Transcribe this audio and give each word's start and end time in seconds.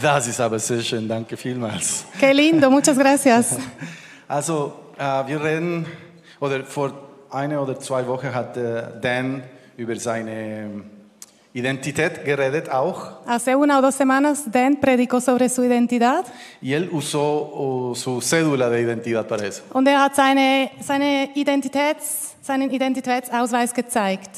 Das 0.00 0.26
ist 0.26 0.40
aber 0.40 0.58
sehr 0.58 0.80
schön, 0.82 1.08
danke 1.08 1.36
vielmals. 1.36 2.04
Qué 2.18 2.32
lindo, 2.32 2.70
muchas 2.70 2.96
gracias. 2.98 3.56
Also, 4.28 4.72
äh, 4.96 5.02
wir 5.26 5.42
reden, 5.42 5.86
oder 6.38 6.62
vor 6.62 6.92
einer 7.30 7.60
oder 7.60 7.80
zwei 7.80 8.06
Wochen 8.06 8.32
hat 8.32 8.56
äh, 8.56 8.84
Dan 9.02 9.42
über 9.76 9.96
seine 9.96 10.84
Identität 11.52 12.24
geredet 12.24 12.70
auch. 12.70 13.26
Hace 13.26 13.56
una 13.56 13.80
o 13.80 13.82
dos 13.82 13.96
semanas 13.96 14.44
Dan 14.48 14.76
predicó 14.76 15.20
sobre 15.20 15.48
su 15.48 15.64
identidad 15.64 16.24
Y 16.62 16.74
él 16.74 16.88
usó 16.92 17.90
uh, 17.90 17.94
su 17.96 18.20
cédula 18.20 18.70
de 18.70 18.82
identidad 18.82 19.26
para 19.26 19.44
eso. 19.44 19.62
und 19.72 19.88
er 19.88 20.00
hat 20.00 20.14
seine, 20.14 20.70
seine 20.80 21.30
Identitäts, 21.34 22.36
seinen 22.40 22.70
Identitätsausweis 22.70 23.74
gezeigt. 23.74 24.30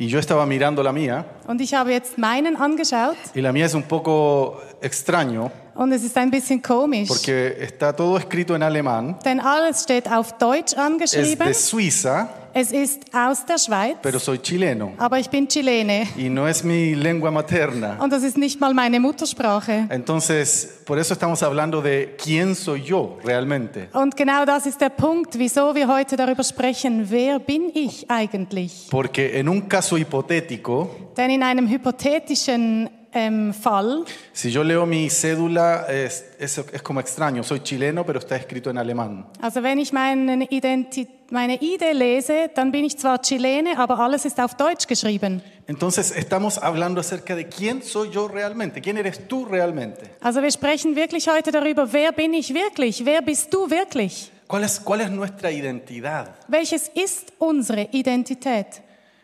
Y 0.00 0.06
yo 0.06 0.18
estaba 0.18 0.46
mirando 0.46 0.82
la 0.82 0.92
mía, 0.94 1.26
Und 1.46 1.60
ich 1.60 1.74
habe 1.74 1.92
jetzt 1.92 2.16
meinen 2.16 2.56
angeschaut. 2.56 3.18
Y 3.34 3.42
la 3.42 3.52
mía 3.52 3.66
es 3.66 3.74
un 3.74 3.82
poco 3.82 4.58
extraño, 4.80 5.52
und 5.74 5.92
es 5.92 6.02
ist 6.02 6.16
ein 6.16 6.30
bisschen 6.30 6.62
komisch, 6.62 7.06
porque 7.06 7.58
está 7.60 7.94
todo 7.94 8.16
escrito 8.16 8.54
en 8.54 8.62
alemán, 8.62 9.18
denn 9.26 9.40
alles 9.40 9.82
steht 9.82 10.10
auf 10.10 10.38
Deutsch 10.38 10.72
es 10.72 10.78
angeschrieben. 10.78 11.46
de 11.46 11.52
Suiza, 11.52 12.30
Es 12.52 12.72
ist 12.72 13.02
aus 13.14 13.44
der 13.46 13.58
Schweiz, 13.58 13.96
pero 14.02 14.18
soy 14.18 14.38
chileno. 14.38 14.92
aber 14.98 15.18
ich 15.18 15.30
bin 15.30 15.46
Chilene 15.48 16.08
Y 16.16 16.28
no 16.28 16.46
es 16.48 16.64
mi 16.64 16.94
lengua 16.94 17.30
materna. 17.30 17.96
und 18.02 18.12
das 18.12 18.22
ist 18.24 18.36
nicht 18.36 18.60
mal 18.60 18.74
meine 18.74 18.98
Muttersprache. 19.00 19.86
Entonces, 19.88 20.80
por 20.84 20.98
eso 20.98 21.14
estamos 21.14 21.42
hablando 21.42 21.80
de 21.80 22.16
quién 22.16 22.54
soy 22.56 22.82
yo 22.82 23.18
realmente. 23.24 23.88
Und 23.92 24.16
genau 24.16 24.44
das 24.44 24.66
ist 24.66 24.80
der 24.80 24.90
Punkt, 24.90 25.38
wieso 25.38 25.74
wir 25.74 25.86
heute 25.88 26.16
darüber 26.16 26.42
sprechen, 26.42 27.06
wer 27.10 27.38
bin 27.38 27.70
ich 27.74 28.10
eigentlich? 28.10 28.88
Porque 28.90 29.38
en 29.38 29.48
un 29.48 29.68
caso 29.68 29.96
hipotético, 29.96 30.90
Denn 31.16 31.30
in 31.30 31.42
einem 31.42 31.68
hypothetischen 31.68 32.90
ähm, 33.12 33.52
Fall, 33.52 34.04
si 34.32 34.50
yo 34.50 34.62
leo 34.62 34.86
mi 34.86 35.08
cédula, 35.10 35.86
es, 35.88 36.24
es, 36.38 36.58
es 36.58 36.82
como 36.82 37.00
extraño. 37.00 37.42
Soy 37.42 37.60
chileno, 37.60 38.04
pero 38.04 38.18
está 38.18 38.36
escrito 38.36 38.70
en 38.70 38.78
alemán. 38.78 39.26
also 39.40 39.62
wenn 39.62 39.78
ich 39.78 39.92
meinen 39.92 40.42
Identi 40.42 41.08
meine 41.30 41.62
ID 41.62 41.92
lese, 41.92 42.50
dann 42.54 42.72
bin 42.72 42.84
ich 42.84 42.98
zwar 42.98 43.22
Chilene, 43.22 43.78
aber 43.78 43.98
alles 44.00 44.24
ist 44.24 44.40
auf 44.40 44.54
Deutsch 44.54 44.86
geschrieben. 44.86 45.42
Entonces, 45.66 46.10
estamos 46.10 46.58
hablando 46.58 47.00
acerca 47.00 47.36
de 47.36 47.46
quién 47.46 47.82
soy 47.82 48.10
yo 48.10 48.26
realmente, 48.26 48.80
quién 48.80 48.96
eres 48.96 49.28
tú 49.28 49.44
realmente. 49.44 50.10
Also 50.20 50.42
wir 50.42 50.50
sprechen 50.50 50.96
wirklich 50.96 51.28
heute 51.28 51.52
darüber, 51.52 51.92
wer 51.92 52.12
bin 52.12 52.34
ich 52.34 52.52
wirklich? 52.52 53.04
Wer 53.04 53.22
bist 53.22 53.52
du 53.54 53.70
wirklich? 53.70 54.30
¿Cuál 54.48 54.64
es, 54.64 54.80
cuál 54.80 55.02
es 55.02 55.10
nuestra 55.10 55.50
identidad? 55.52 56.34
Welches 56.48 56.90
ist 56.94 57.32
unsere 57.38 57.88
Identität? 57.92 58.82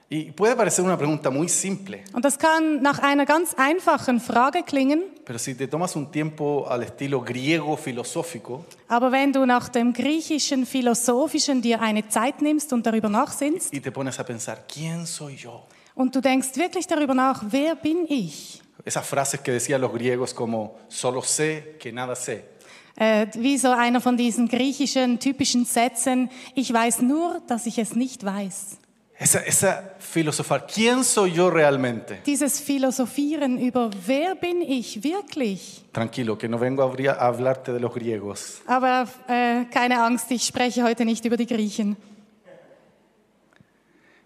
Y 0.09 0.31
puede 0.31 0.55
parecer 0.55 0.85
una 0.85 0.97
pregunta 0.97 1.31
muy 1.31 1.49
simple, 1.49 2.05
Und 2.13 2.25
das 2.25 2.39
kann 2.39 2.81
nach 2.81 3.01
einer 3.01 3.27
ganz 3.27 3.55
einfachen 3.55 4.21
Frage 4.21 4.63
klingen, 4.63 5.03
pero 5.25 5.37
si 5.37 5.57
te 5.57 5.67
tomas 5.67 5.97
un 5.97 6.13
tiempo 6.13 6.65
al 6.69 6.85
estilo 6.85 7.21
griego 7.23 7.77
filosófico, 7.77 8.65
aber 8.87 9.11
wenn 9.11 9.33
du 9.33 9.45
nach 9.45 9.69
dem 9.69 9.93
griechischen 9.93 10.65
Philosophischen 10.65 11.61
dir 11.61 11.83
eine 11.83 12.07
Zeit 12.09 12.41
nimmst 12.41 12.73
und 12.73 12.87
darüber 12.87 13.09
nachsinnst 13.09 13.75
y 13.75 13.81
te 13.81 13.91
pones 13.91 14.21
a 14.21 14.25
pensar, 14.25 14.65
¿quién 14.69 15.07
soy 15.07 15.35
yo? 15.35 15.67
und 15.97 16.15
du 16.15 16.21
denkst 16.21 16.57
wirklich 16.57 16.87
darüber 16.87 17.15
nach, 17.15 17.43
wer 17.51 17.75
bin 17.75 18.07
ich? 18.09 18.63
Esas 18.85 19.05
frases 19.05 19.41
que 19.41 19.51
decían 19.51 19.81
los 19.81 19.93
griegos 19.93 20.33
como, 20.33 20.77
solo 20.89 21.21
sé 21.23 21.77
que 21.81 21.91
nada 21.91 22.15
sé. 22.15 22.45
Äh, 22.95 23.27
wie 23.35 23.59
so 23.59 23.73
einer 23.73 24.01
von 24.01 24.17
diesen 24.17 24.47
griechischen 24.47 25.19
typischen 25.19 25.65
Sätzen, 25.65 26.31
ich 26.55 26.73
weiß 26.73 27.03
nur, 27.03 27.43
dass 27.49 27.67
ich 27.67 27.79
es 27.79 27.97
nicht 27.97 28.25
weiß. 28.25 28.79
Esa, 29.19 29.41
esa 29.41 29.95
filosofar, 29.99 30.67
¿quién 30.67 31.03
soy 31.03 31.33
yo 31.33 31.49
realmente? 31.49 32.21
Dieses 32.27 32.61
Philosophieren 32.61 33.59
über, 33.59 33.91
wer 34.07 34.35
bin 34.35 34.61
ich 34.61 35.03
wirklich? 35.03 35.83
Tranquilo, 35.93 36.37
que 36.37 36.49
no 36.49 36.59
vengo 36.59 36.83
a 36.83 37.27
hablarte 37.27 37.73
de 37.73 37.81
los 37.81 37.95
griegos. 37.95 38.61
Aber 38.67 39.09
äh, 39.27 39.65
keine 39.71 40.03
Angst, 40.03 40.31
ich 40.31 40.45
spreche 40.45 40.83
heute 40.83 41.07
nicht 41.07 41.25
über 41.25 41.39
die 41.39 41.47
Griechen. 41.47 41.97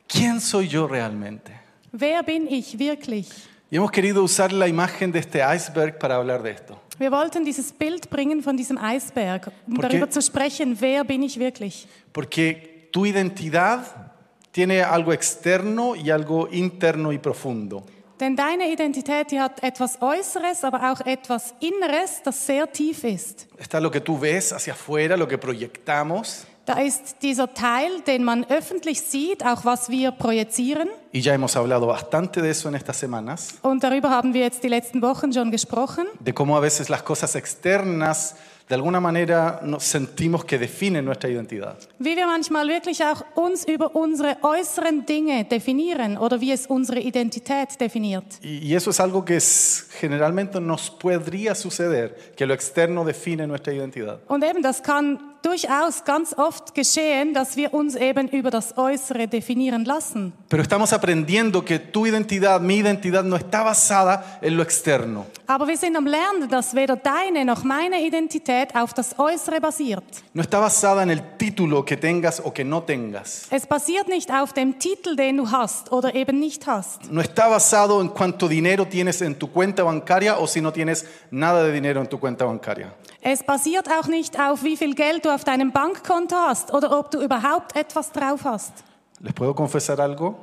¿Quién 0.09 0.41
soy 0.41 0.67
yo 0.67 0.87
realmente? 0.87 1.53
Wer 1.93 2.25
bin 2.25 2.49
ich 2.49 2.77
wirklich? 2.77 3.29
Y 3.71 3.77
hemos 3.77 3.93
querido 3.93 4.25
usar 4.25 4.53
la 4.53 4.67
imagen 4.67 5.13
de 5.13 5.21
este 5.21 5.41
iceberg 5.41 6.01
para 6.01 6.17
hablar 6.17 6.43
de 6.43 6.51
esto. 6.51 6.81
Wir 6.99 7.13
wollten 7.13 7.45
dieses 7.45 7.71
Bild 7.73 8.11
bringen 8.11 8.43
von 8.43 8.57
diesem 8.57 8.77
Eisberg, 8.77 9.53
um 9.69 9.75
Por 9.75 9.85
qué? 9.85 9.89
darüber 9.89 10.11
zu 10.11 10.21
sprechen, 10.21 10.77
wer 10.81 11.05
bin 11.05 11.23
ich 11.23 11.39
wirklich? 11.39 11.87
Porque 12.13 12.89
tu 12.91 13.07
identidad 13.07 14.10
tiene 14.53 14.83
algo 14.83 15.13
externo 15.13 15.95
y 15.95 16.11
algo 16.11 16.49
interno 16.51 17.13
y 17.13 17.19
profundo. 17.19 17.85
Denn 18.21 18.37
deine 18.37 18.71
Identität, 18.71 19.31
die 19.31 19.41
hat 19.41 19.63
etwas 19.63 20.03
Äußeres, 20.03 20.63
aber 20.63 20.93
auch 20.93 21.01
etwas 21.07 21.55
Inneres, 21.61 22.21
das 22.23 22.47
sehr 22.47 22.71
tief 22.71 23.03
ist. 23.03 23.47
Está 23.59 23.81
lo 23.81 23.91
que 23.91 24.03
tú 24.03 24.21
ves 24.21 24.53
hacia 24.53 24.75
afuera, 24.75 25.17
lo 25.17 25.27
que 25.27 25.39
proyectamos. 25.39 26.47
Da 26.67 26.75
ist 26.75 27.23
dieser 27.23 27.55
Teil, 27.55 28.03
den 28.07 28.23
man 28.23 28.45
öffentlich 28.45 29.01
sieht, 29.01 29.45
auch 29.45 29.65
was 29.65 29.89
wir 29.89 30.11
projizieren. 30.13 30.91
Y 31.13 31.23
ya 31.23 31.33
hemos 31.33 31.57
hablado 31.57 31.87
bastante 31.87 32.43
de 32.43 32.51
eso 32.51 32.69
en 32.69 32.75
estas 32.75 32.99
semanas. 32.99 33.55
Und 33.63 33.83
darüber 33.83 34.11
haben 34.11 34.35
wir 34.35 34.43
jetzt 34.43 34.63
die 34.63 34.69
letzten 34.69 35.01
Wochen 35.01 35.33
schon 35.33 35.51
gesprochen. 35.51 36.07
De 36.21 36.35
cómo 36.35 36.59
a 36.59 36.61
veces 36.61 36.91
las 36.91 37.03
cosas 37.03 37.35
externas 37.37 38.37
de 38.71 38.77
alguna 38.77 39.01
manera 39.01 39.61
nos 39.65 39.83
sentimos 39.83 40.45
que 40.45 40.57
definen 40.57 41.05
nuestra 41.05 41.29
identidad. 41.29 41.77
Wie 41.99 42.15
wir 42.15 42.25
manchmal 42.27 42.69
wirklich 42.69 43.03
auch 43.05 43.23
uns 43.35 43.65
über 43.67 43.97
unsere 43.97 44.37
äußeren 44.43 45.05
Dinge 45.05 45.45
definieren 45.45 46.17
oder 46.17 46.41
wie 46.41 46.53
es 46.53 46.67
unsere 46.69 47.01
Identität 47.01 47.81
definiert. 47.81 48.25
Y, 48.43 48.59
y 48.69 48.75
eso 48.77 48.91
es 48.91 49.01
algo 49.01 49.25
que 49.25 49.37
es- 49.37 49.89
generalmente 50.01 50.61
nos 50.61 50.89
podría 50.89 51.55
suceder, 51.57 52.15
que 52.37 52.47
lo 52.47 52.55
externo 52.55 53.05
define 53.05 53.47
nuestra 53.49 53.73
identidad. 53.73 54.21
Und 54.29 54.45
eben, 54.45 54.63
das 54.63 54.81
kann 54.83 55.30
durchaus 55.43 56.05
ganz 56.05 56.35
oft 56.37 56.75
geschehen, 56.75 57.35
dass 57.35 57.57
wir 57.57 57.73
uns 57.75 57.95
eben 57.95 58.29
über 58.29 58.51
das 58.51 58.77
Äußere 58.77 59.29
definieren 59.29 59.85
lassen. 59.85 60.33
Pero 60.49 60.63
estamos 60.63 60.93
aprendiendo 60.93 61.65
que 61.65 61.79
tu 61.79 62.07
identidad, 62.07 62.61
mi 62.61 62.79
identidad, 62.79 63.25
no 63.25 63.37
está 63.37 63.63
basada 63.63 64.39
en 64.41 64.57
lo 64.57 64.63
externo. 64.63 65.27
Aber 65.47 65.67
wir 65.67 65.77
sind 65.77 65.97
am 65.97 66.07
Lernen, 66.07 66.49
dass 66.49 66.75
weder 66.75 66.97
deine 66.97 67.45
noch 67.45 67.65
meine 67.65 68.01
Identität 68.05 68.75
auf 68.75 68.95
das 68.95 69.19
Äußere 69.19 69.61
basiert. 69.61 70.05
No 70.33 70.43
está 70.43 70.61
basada 70.61 71.03
en 71.03 71.11
el 71.11 71.23
título 71.39 71.85
que 71.85 71.97
tengas 71.97 72.41
o 72.45 72.53
que 72.53 72.65
no 72.65 72.83
tengas. 72.83 73.47
Es 73.51 73.67
basiert 73.67 74.09
nicht 74.09 74.33
auf 74.33 74.53
dem 74.53 74.79
Titel, 74.79 75.17
den 75.17 75.37
du 75.37 75.51
hast 75.51 75.93
oder 75.93 76.15
eben 76.15 76.39
nicht 76.39 76.67
hast. 76.67 77.11
No 77.11 77.21
está 77.21 77.49
basado 77.49 78.01
en 78.01 78.09
cuánto 78.09 78.49
dinero 78.49 78.87
tienes 78.87 79.21
en 79.23 79.39
tu 79.39 79.51
cuenta 79.51 79.83
bancaria 79.83 80.39
o 80.39 80.47
si 80.47 80.61
no 80.61 80.73
tienes 80.73 81.05
nada 81.31 81.65
de 81.65 81.73
dinero 81.73 82.01
en 82.01 82.09
tu 82.09 82.19
cuenta 82.19 82.45
bancaria. 82.45 82.93
Es 83.23 83.43
basiert 83.43 83.89
auch 83.91 84.07
nicht 84.07 84.41
auf, 84.41 84.63
wie 84.63 84.77
viel 84.77 84.95
Geld 84.95 85.27
du 85.27 85.35
auf 85.35 85.45
deinem 85.45 85.73
Bankkonto 85.73 86.37
hast 86.37 86.73
oder 86.73 86.99
ob 86.99 87.11
du 87.11 87.21
überhaupt 87.21 87.77
etwas 87.77 88.13
drauf 88.13 88.45
hast. 88.45 88.73
¿Les 89.21 89.35
puedo 89.35 89.53
confesar 89.55 90.01
algo? 90.01 90.35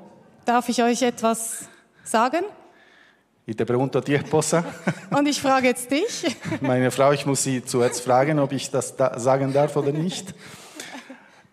Darf 0.45 0.69
ich 0.69 0.83
euch 0.83 1.01
etwas 1.01 1.67
sagen? 2.03 2.45
Y 3.47 3.55
te 3.55 3.65
pregunto 3.65 3.97
a 3.97 4.01
ti, 4.01 4.13
esposa. 4.13 4.63
Und 5.09 5.27
ich 5.27 5.41
frage 5.41 5.67
jetzt 5.67 5.89
dich. 5.89 6.35
Meine 6.61 6.91
Frau, 6.91 7.11
ich 7.13 7.25
muss 7.25 7.41
sie 7.43 7.63
zuerst 7.65 8.01
fragen, 8.01 8.39
ob 8.39 8.51
ich 8.51 8.69
das 8.69 8.95
da 8.95 9.17
sagen 9.17 9.53
darf 9.53 9.75
oder 9.75 9.91
nicht. 9.91 10.35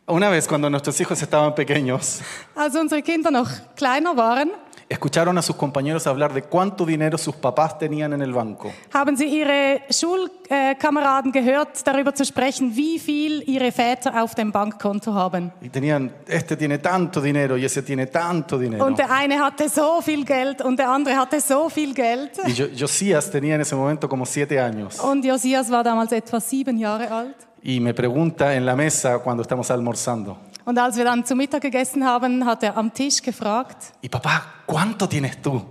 Una 0.07 0.31
vez, 0.31 0.47
cuando 0.47 0.69
nuestros 0.69 0.99
hijos 0.99 1.23
estaban 1.23 1.55
pequeños, 1.55 2.21
Als 2.55 2.77
unsere 2.77 3.01
Kinder 3.01 3.31
noch 3.31 3.49
kleiner 3.75 4.15
waren, 4.19 4.51
escucharon 4.89 5.37
a 5.39 5.43
sus 5.43 5.57
compañeros 5.57 6.07
hablar 6.07 6.33
de 6.33 6.43
cuánto 6.43 6.85
dinero 6.85 7.19
sus 7.19 7.35
papás 7.37 7.79
tenían 7.79 8.13
en 8.13 8.23
el 8.23 8.33
banco. 8.33 8.73
haben 8.93 9.17
sie 9.17 9.27
ihre 9.27 9.83
Schulkameraden 9.91 11.33
gehört, 11.33 11.87
darüber 11.87 12.15
zu 12.15 12.25
sprechen, 12.25 12.75
wie 12.77 12.99
viel 12.99 13.43
ihre 13.47 13.73
Väter 13.73 14.23
auf 14.23 14.35
dem 14.35 14.53
Bankkonto 14.53 15.15
haben. 15.15 15.53
Y 15.61 15.69
tenían, 15.69 16.13
este 16.27 16.57
tiene 16.57 16.79
tanto 16.79 17.21
dinero 17.21 17.57
y 17.57 17.65
ese 17.65 17.83
tiene 17.83 18.07
tanto 18.07 18.59
dinero. 18.59 18.85
Und 18.85 18.99
der 18.99 19.11
eine 19.11 19.39
hatte 19.41 19.69
so 19.69 20.01
viel 20.01 20.25
Geld 20.25 20.61
und 20.63 20.79
der 20.79 20.91
andere 20.91 21.17
hatte 21.17 21.41
so 21.41 21.69
viel 21.69 21.95
Geld. 21.95 22.33
Y 22.47 22.55
Josías 22.79 23.31
tenía 23.31 23.55
en 23.55 23.61
ese 23.63 23.75
momento 23.75 24.09
como 24.09 24.27
siete 24.27 24.61
años. 24.61 25.01
Und 25.01 25.25
Josias 25.25 25.71
war 25.71 25.83
damals 25.85 26.13
etwa 26.13 26.41
sieben 26.41 26.79
Jahre 26.79 27.09
alt. 27.09 27.37
Y 27.63 27.81
me 27.81 27.95
pregunta 27.95 28.55
en 28.55 28.67
la 28.67 28.77
mesa 28.77 29.19
cuando 29.21 29.43
estamos 29.43 29.71
almorzando, 29.71 30.37
Und 30.65 30.79
als 30.79 30.97
wir 30.97 31.05
dann 31.05 31.25
zu 31.25 31.35
Mittag 31.35 31.63
gegessen 31.63 32.07
haben, 32.07 32.47
hat 32.47 32.63
er 32.63 32.77
am 32.77 32.93
Tisch 32.93 33.21
gefragt, 33.23 33.93
y 34.03 34.09
papá, 34.09 34.43
¿cuánto 34.67 35.07
tienes 35.07 35.41
tú? 35.43 35.63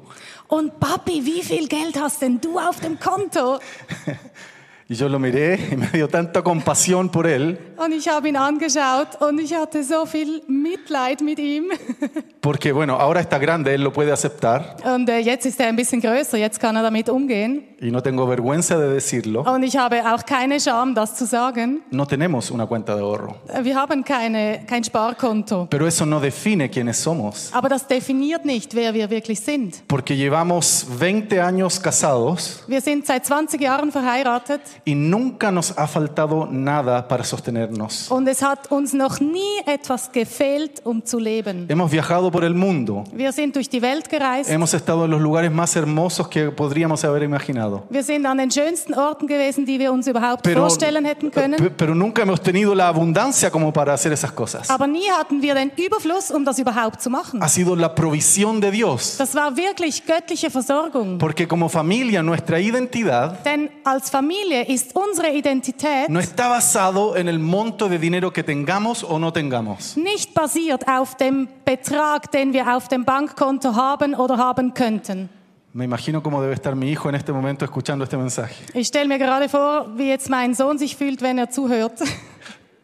und 0.48 0.80
Papi, 0.80 1.26
wie 1.26 1.42
viel 1.42 1.68
Geld 1.68 2.00
hast 2.00 2.22
denn 2.22 2.40
du 2.40 2.60
auf 2.60 2.80
dem 2.80 3.00
Konto? 3.00 3.60
Y 4.90 4.96
yo 4.96 5.08
lo 5.08 5.18
miré 5.18 5.58
y 5.72 5.78
me 5.78 5.88
dio 5.88 6.10
tanta 6.10 6.42
compasión 6.44 7.10
por 7.10 7.26
él, 7.26 7.58
Und 7.78 7.94
ich 7.94 8.08
habe 8.10 8.28
ihn 8.30 8.36
angeschaut 8.38 9.22
und 9.22 9.40
ich 9.40 9.54
hatte 9.56 9.84
so 9.84 10.06
viel 10.06 10.44
Mitleid 10.48 11.22
mit 11.22 11.40
ihm. 11.40 11.66
porque 12.42 12.74
bueno, 12.74 12.98
ahora 13.00 13.22
está 13.22 13.40
grande, 13.40 13.74
él 13.74 13.82
lo 13.82 13.92
puede 13.94 14.12
aceptar 14.12 14.76
Und 14.84 15.10
äh, 15.10 15.20
jetzt 15.20 15.46
ist 15.46 15.60
er 15.60 15.68
ein 15.68 15.76
bisschen 15.78 16.02
größer, 16.02 16.38
jetzt 16.38 16.60
kann 16.60 16.76
er 16.76 16.84
damit 16.84 17.10
umgehen. 17.10 17.64
y 17.80 17.92
no 17.92 18.02
tengo 18.02 18.28
vergüenza 18.28 18.78
de 18.78 18.90
decirlo. 18.94 19.42
Und 19.42 19.64
ich 19.64 19.76
habe 19.78 20.02
auch 20.14 20.24
keine 20.26 20.60
Scham, 20.60 20.94
das 20.96 21.16
zu 21.16 21.26
sagen. 21.26 21.82
No 21.92 22.06
tenemos 22.06 22.52
una 22.52 22.66
cuenta 22.66 22.94
de 22.96 23.02
ahorro, 23.02 23.38
Äh, 23.48 23.64
Wir 23.64 23.76
haben 23.78 24.04
keine, 24.04 24.66
kein 24.68 24.84
Sparkonto. 24.84 25.68
pero 25.70 25.88
eso 25.88 26.06
no 26.06 26.20
define 26.20 26.70
quiénes 26.70 26.98
somos, 27.02 27.50
Aber 27.54 27.70
das 27.70 27.88
definiert 27.88 28.44
nicht, 28.46 28.76
wer 28.76 28.94
wir 28.94 29.10
wirklich 29.10 29.40
sind. 29.40 29.82
porque 29.88 30.16
llevamos 30.16 30.86
20 31.00 31.40
años 31.42 31.80
casados 31.80 32.64
Wir 32.68 32.82
sind 32.82 33.06
seit 33.08 33.26
20 33.26 33.60
Jahren 33.62 33.92
verheiratet 33.92 34.62
y 34.86 34.96
nunca 34.96 35.52
nos 35.52 35.74
ha 35.78 35.88
faltado 35.88 36.48
nada 36.50 37.08
para 37.08 37.24
sostenernos. 37.24 38.10
und 38.12 38.28
es 38.28 38.42
hat 38.42 38.72
uns 38.72 38.94
noch 38.94 39.20
nie 39.20 39.60
etwas 39.66 40.12
gefehlt, 40.12 40.82
um 40.84 41.04
zu 41.06 41.20
leben. 41.20 41.66
Hemos 41.70 41.92
viajado 41.92 42.32
por 42.32 42.44
el 42.44 42.54
mundo, 42.54 43.04
Wir 43.14 43.32
sind 43.32 43.56
durch 43.56 43.70
die 43.70 43.82
Welt 43.82 44.10
gereist. 44.10 44.50
hemos 44.50 44.74
estado 44.74 45.06
en 45.06 45.12
los 45.12 45.22
lugares 45.22 45.52
más 45.52 45.76
hermosos 45.76 46.28
que 46.28 46.52
podríamos 46.52 47.04
haber 47.04 47.24
imaginado. 47.24 47.84
Wir 47.90 48.04
sind 48.04 48.26
an 48.26 48.38
den 48.38 48.52
schönsten 48.52 48.94
Orten 48.94 49.28
gewesen, 49.28 49.66
die 49.66 49.80
wir 49.80 49.92
uns 49.92 50.08
überhaupt 50.08 50.44
Pero, 50.44 50.62
vorstellen 50.62 51.06
hätten 51.06 51.32
können. 51.32 51.58
pe- 51.58 51.70
pero 51.72 51.94
nunca 51.96 52.24
hemos 52.24 52.42
tenido 52.42 52.74
la 52.76 52.88
abundancia 52.90 53.50
como 53.52 53.72
para 53.72 53.94
hacer 53.94 54.12
esas 54.12 54.32
cosas. 54.32 54.70
Aber 54.70 54.88
nie 54.88 55.08
hatten 55.10 55.42
wir 55.42 55.56
den 55.56 55.72
Überfluss, 55.78 56.32
um 56.32 56.44
das 56.46 56.60
überhaupt 56.60 57.02
zu 57.02 57.10
machen. 57.10 57.42
Ha 57.42 57.48
sido 57.50 57.76
la 57.76 57.94
provisión 57.94 58.60
de 58.62 58.72
Dios. 58.72 59.18
Das 59.18 59.36
war 59.36 59.56
wirklich 59.56 60.06
göttliche 60.06 60.50
Versorgung. 60.50 61.18
Porque 61.18 61.48
como 61.48 61.70
familia 61.70 62.22
nuestra 62.24 62.60
identidad 62.60 63.46
Denn 63.46 63.70
als 63.84 64.10
Familie 64.10 64.63
ist 64.68 64.96
unsere 64.96 65.32
Identität 65.32 66.10
no 66.10 66.20
está 66.20 66.48
basado 66.50 67.16
en 67.16 67.28
el 67.28 67.40
monto 67.40 67.88
de 67.90 68.00
dinero 68.00 68.32
que 68.32 68.44
tengamos 68.44 69.04
o 69.04 69.20
no 69.20 69.32
tengamos. 69.32 69.96
nicht 69.98 70.34
basiert 70.34 70.88
auf 70.88 71.16
dem 71.16 71.48
Betrag, 71.66 72.32
den 72.32 72.54
wir 72.54 72.76
auf 72.76 72.88
dem 72.88 73.06
Bankkonto 73.06 73.76
haben 73.76 74.16
oder 74.16 74.38
haben 74.38 74.74
könnten. 74.74 75.30
Me 75.76 75.86
imagino 75.86 76.22
cómo 76.22 76.40
debe 76.40 76.54
estar 76.54 76.76
mi 76.76 76.88
hijo 76.92 77.10
en 77.10 77.16
este 77.16 77.34
momento 77.34 77.66
escuchando 77.66 78.04
este 78.04 78.16
mensaje. 78.16 78.54
Ich 78.76 78.88
stelle 78.90 79.08
mir 79.08 79.18
gerade 79.18 79.50
vor, 79.50 79.88
wie 79.98 80.08
jetzt 80.08 80.30
mein 80.30 80.54
Sohn 80.54 80.78
sich 80.78 80.96
fühlt, 80.96 81.24
wenn 81.24 81.40
er 81.40 81.50
zuhört. 81.50 82.00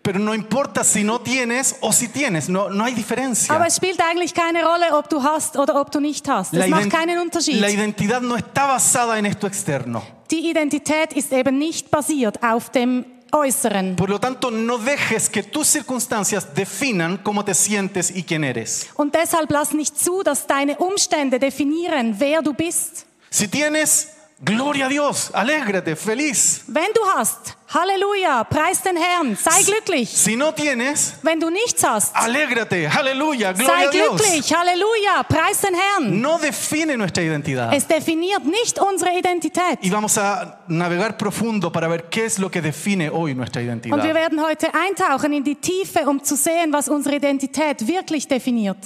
Pero 0.09 0.17
no 0.17 0.33
importa 0.33 0.83
si 0.83 1.03
no 1.03 1.21
tienes 1.21 1.75
o 1.81 1.93
si 1.93 2.07
tienes, 2.07 2.49
no, 2.49 2.67
no 2.67 2.83
hay 2.83 2.95
diferencia. 2.95 3.53
Aber 3.53 3.67
es 3.67 3.75
spielt 3.75 4.01
eigentlich 4.01 4.33
keine 4.33 4.65
Rolle, 4.65 4.97
ob 4.97 5.07
du 5.07 5.21
hast 5.21 5.55
oder 5.55 5.79
ob 5.79 5.91
du 5.91 5.99
nicht 5.99 6.27
hast. 6.27 6.51
Es 6.51 6.67
macht 6.67 6.89
keinen 6.89 7.19
Unterschied. 7.19 7.61
la 7.61 7.69
identidad 7.69 8.23
no 8.23 8.35
está 8.35 8.65
basada 8.65 9.19
en 9.19 9.27
esto 9.27 9.45
externo. 9.45 10.01
Die 10.31 10.49
Identität 10.49 11.13
ist 11.13 11.31
eben 11.31 11.59
nicht 11.59 11.91
basiert 11.91 12.41
auf 12.41 12.71
dem 12.71 13.05
Äußeren. 13.31 13.97
Por 13.97 14.09
lo 14.09 14.17
tanto, 14.17 14.49
no 14.49 14.79
dejes 14.79 15.29
que 15.29 15.43
tus 15.43 15.67
circunstancias 15.67 16.55
definan 16.55 17.19
cómo 17.23 17.45
te 17.45 17.53
sientes 17.53 18.09
y 18.09 18.23
quién 18.23 18.43
eres. 18.43 18.87
Und 18.95 19.13
deshalb 19.13 19.51
lass 19.51 19.73
nicht 19.73 19.95
zu, 19.95 20.23
dass 20.23 20.47
deine 20.47 20.77
Umstände 20.77 21.37
definieren, 21.37 22.15
wer 22.17 22.41
du 22.41 22.55
bist. 22.55 23.05
Si 23.29 23.47
tienes, 23.47 24.07
gloria 24.41 24.85
a 24.85 24.89
Dios, 24.89 25.31
alégrate, 25.33 25.95
feliz. 25.95 26.63
Wenn 26.67 26.91
du 26.93 27.01
hast, 27.15 27.57
Halleluja, 27.67 28.43
preis 28.45 28.81
den 28.81 28.97
Herrn, 28.97 29.35
sei 29.35 29.63
glücklich. 29.63 30.09
Si 30.09 30.35
no 30.35 30.51
tienes, 30.51 31.13
Wenn 31.21 31.39
du 31.39 31.49
nichts 31.49 31.83
hast, 31.83 32.15
alégrate, 32.15 32.87
aleluya, 32.89 33.53
gloria 33.53 33.75
sei 33.75 33.87
a 33.87 33.91
Dios. 33.91 34.21
glücklich, 34.21 34.53
Halleluja, 34.53 35.23
preis 35.27 35.61
den 35.61 35.75
Herrn. 35.75 36.19
No 36.19 36.39
define 36.39 36.97
nuestra 36.97 37.21
identidad. 37.21 37.73
Es 37.73 37.85
definiert 37.85 38.43
nicht 38.45 38.79
unsere 38.79 39.17
Identität. 39.17 39.79
Y 39.81 39.89
vamos 39.89 40.17
a 40.17 40.61
navegar 40.67 41.17
profundo 41.17 41.71
para 41.71 41.87
ver 41.87 42.09
qué 42.09 42.25
es 42.25 42.39
lo 42.39 42.49
que 42.49 42.61
define 42.61 43.09
hoy 43.09 43.35
nuestra 43.35 43.61
Und 43.61 44.03
wir 44.03 44.15
werden 44.15 44.41
heute 44.41 44.67
eintauchen 44.73 45.33
in 45.33 45.43
die 45.43 45.55
Tiefe, 45.55 46.07
um 46.07 46.23
zu 46.23 46.35
sehen, 46.35 46.71
was 46.71 46.87
unsere 46.87 47.15
Identität 47.15 47.85
wirklich 47.87 48.27
definiert. 48.27 48.77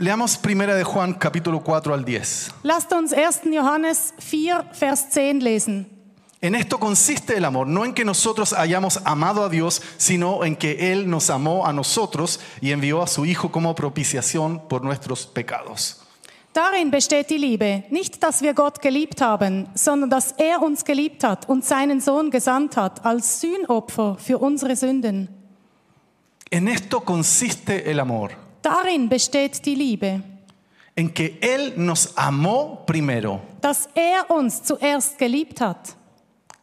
Leamos 0.00 0.38
primera 0.38 0.74
de 0.74 0.82
Juan 0.82 1.12
capítulo 1.12 1.62
4 1.62 1.92
al 1.92 2.06
10. 2.06 2.54
Lasst 2.62 2.90
uns 2.90 3.12
1. 3.12 3.54
Johannes 3.54 4.14
4, 4.16 4.70
Vers 4.80 5.10
10 5.10 5.42
lesen. 5.42 5.90
En 6.40 6.54
esto 6.54 6.78
consiste 6.78 7.36
el 7.36 7.44
amor, 7.44 7.66
no 7.66 7.84
en 7.84 7.92
que 7.92 8.02
nosotros 8.02 8.54
hayamos 8.54 9.02
amado 9.04 9.44
a 9.44 9.50
Dios, 9.50 9.82
sino 9.98 10.42
en 10.42 10.56
que 10.56 10.90
Él 10.90 11.10
nos 11.10 11.28
amó 11.28 11.66
a 11.66 11.74
nosotros 11.74 12.40
y 12.62 12.70
envió 12.70 13.02
a 13.02 13.06
su 13.06 13.26
Hijo 13.26 13.52
como 13.52 13.74
propiciación 13.74 14.66
por 14.70 14.82
nuestros 14.82 15.26
pecados. 15.26 16.00
Darin 16.54 16.90
besteht 16.90 17.28
die 17.28 17.36
Liebe, 17.36 17.84
nicht, 17.90 18.22
dass 18.22 18.40
wir 18.40 18.54
Gott 18.54 18.80
geliebt 18.80 19.20
haben, 19.20 19.68
sondern 19.74 20.08
dass 20.08 20.32
er 20.38 20.62
uns 20.62 20.82
geliebt 20.86 21.24
hat 21.24 21.46
und 21.46 21.62
seinen 21.62 22.00
Sohn 22.00 22.30
gesandt 22.30 22.78
hat 22.78 23.04
als 23.04 23.42
Sühnopfer 23.42 24.16
für 24.18 24.38
unsere 24.38 24.76
Sünden. 24.76 25.28
En 26.50 26.68
esto 26.68 27.02
consiste 27.02 27.84
el 27.84 28.00
amor, 28.00 28.30
Darin 28.62 29.08
besteht 29.08 29.64
die 29.64 29.74
Liebe, 29.74 30.22
en 30.96 31.12
que 31.14 31.38
Él 31.40 31.72
nos 31.76 32.12
amó 32.16 32.84
primero. 32.86 33.40
dass 33.60 33.88
er 33.94 34.30
uns 34.30 34.62
zuerst 34.62 35.18
geliebt 35.18 35.60
hat. 35.60 35.94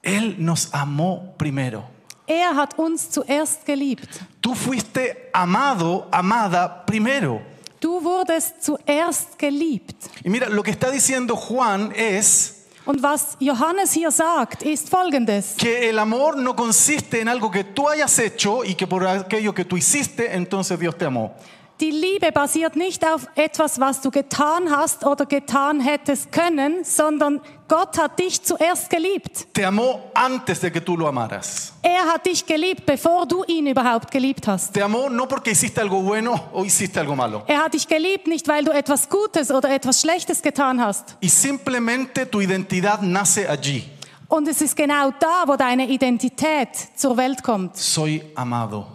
Él 0.03 0.35
nos 0.38 0.69
amó 0.73 1.33
primero. 1.38 1.83
Er 2.27 2.55
hat 2.55 2.77
uns 2.77 3.09
zuerst 3.09 3.65
geliebt. 3.65 4.19
Tú 4.41 4.53
fuiste 4.53 5.29
amado, 5.33 6.07
amada 6.11 6.85
primero. 6.85 7.41
Du 7.79 8.01
wurdest 8.03 8.61
zuerst 8.63 9.38
geliebt. 9.39 9.95
Y 10.23 10.29
mira, 10.29 10.49
lo 10.49 10.61
que 10.63 10.71
está 10.71 10.91
diciendo 10.91 11.35
Juan 11.35 11.91
es 11.95 12.53
Und 12.85 13.01
was 13.03 13.35
Johannes 13.41 13.91
hier 13.94 14.11
sagt, 14.11 14.63
ist 14.63 14.89
folgendes. 14.89 15.55
que 15.57 15.89
el 15.89 15.99
amor 15.99 16.38
no 16.38 16.55
consiste 16.55 17.19
en 17.21 17.27
algo 17.27 17.51
que 17.51 17.63
tú 17.65 17.89
hayas 17.89 18.17
hecho 18.19 18.63
y 18.63 18.75
que 18.75 18.88
por 18.88 19.05
aquello 19.05 19.53
que 19.53 19.65
tú 19.65 19.75
hiciste, 19.77 20.33
entonces 20.35 20.79
Dios 20.79 20.97
te 20.97 21.05
amó. 21.05 21.33
Die 21.79 21.91
Liebe 21.91 22.31
basiert 22.31 22.75
nicht 22.75 23.06
auf 23.06 23.27
etwas, 23.35 23.79
was 23.79 24.01
du 24.01 24.09
getan 24.09 24.71
hast 24.71 25.06
oder 25.06 25.27
getan 25.27 25.79
hättest 25.79 26.31
können, 26.31 26.83
sondern 26.83 27.39
Gott 27.68 28.00
hat 28.00 28.18
dich 28.18 28.41
zuerst 28.41 28.89
geliebt. 28.89 29.53
Te 29.53 29.63
amó 29.63 30.09
antes 30.15 30.59
de 30.62 30.71
que 30.71 30.81
tú 30.81 30.97
lo 30.97 31.07
amaras. 31.07 31.74
Er 31.83 32.06
hat 32.12 32.25
dich 32.25 32.44
geliebt, 32.47 32.83
bevor 32.83 33.27
du 33.27 33.44
ihn 33.44 33.68
überhaupt 33.68 34.09
geliebt 34.09 34.47
hast. 34.47 34.74
Te 34.74 34.81
amó 34.81 35.07
no 35.07 35.27
porque 35.27 35.51
hiciste 35.51 35.79
algo 35.79 36.01
bueno 36.01 36.50
o 36.51 36.63
hiciste 36.63 37.00
algo 37.00 37.15
malo. 37.15 37.44
Er 37.45 37.63
hat 37.63 37.75
dich 37.75 37.88
geliebt, 37.88 38.25
nicht 38.25 38.47
weil 38.47 38.63
du 38.63 38.71
etwas 38.71 39.07
Gutes 39.07 39.51
oder 39.51 39.69
etwas 39.69 40.01
Schlechtes 40.01 40.41
getan 40.41 40.83
hast. 40.83 41.15
Y 41.19 41.30
simplemente 41.30 42.25
tu 42.25 42.41
identidad 42.41 43.03
nace 43.03 43.47
allí. 43.47 43.83
Und 44.30 44.47
es 44.47 44.62
ist 44.62 44.75
genau 44.75 45.12
da, 45.19 45.44
wo 45.45 45.56
deine 45.56 45.88
Identität 45.88 46.69
zur 46.95 47.15
Welt 47.18 47.44
kommt. 47.44 47.77
Soy 47.77 48.23
amado. 48.33 48.88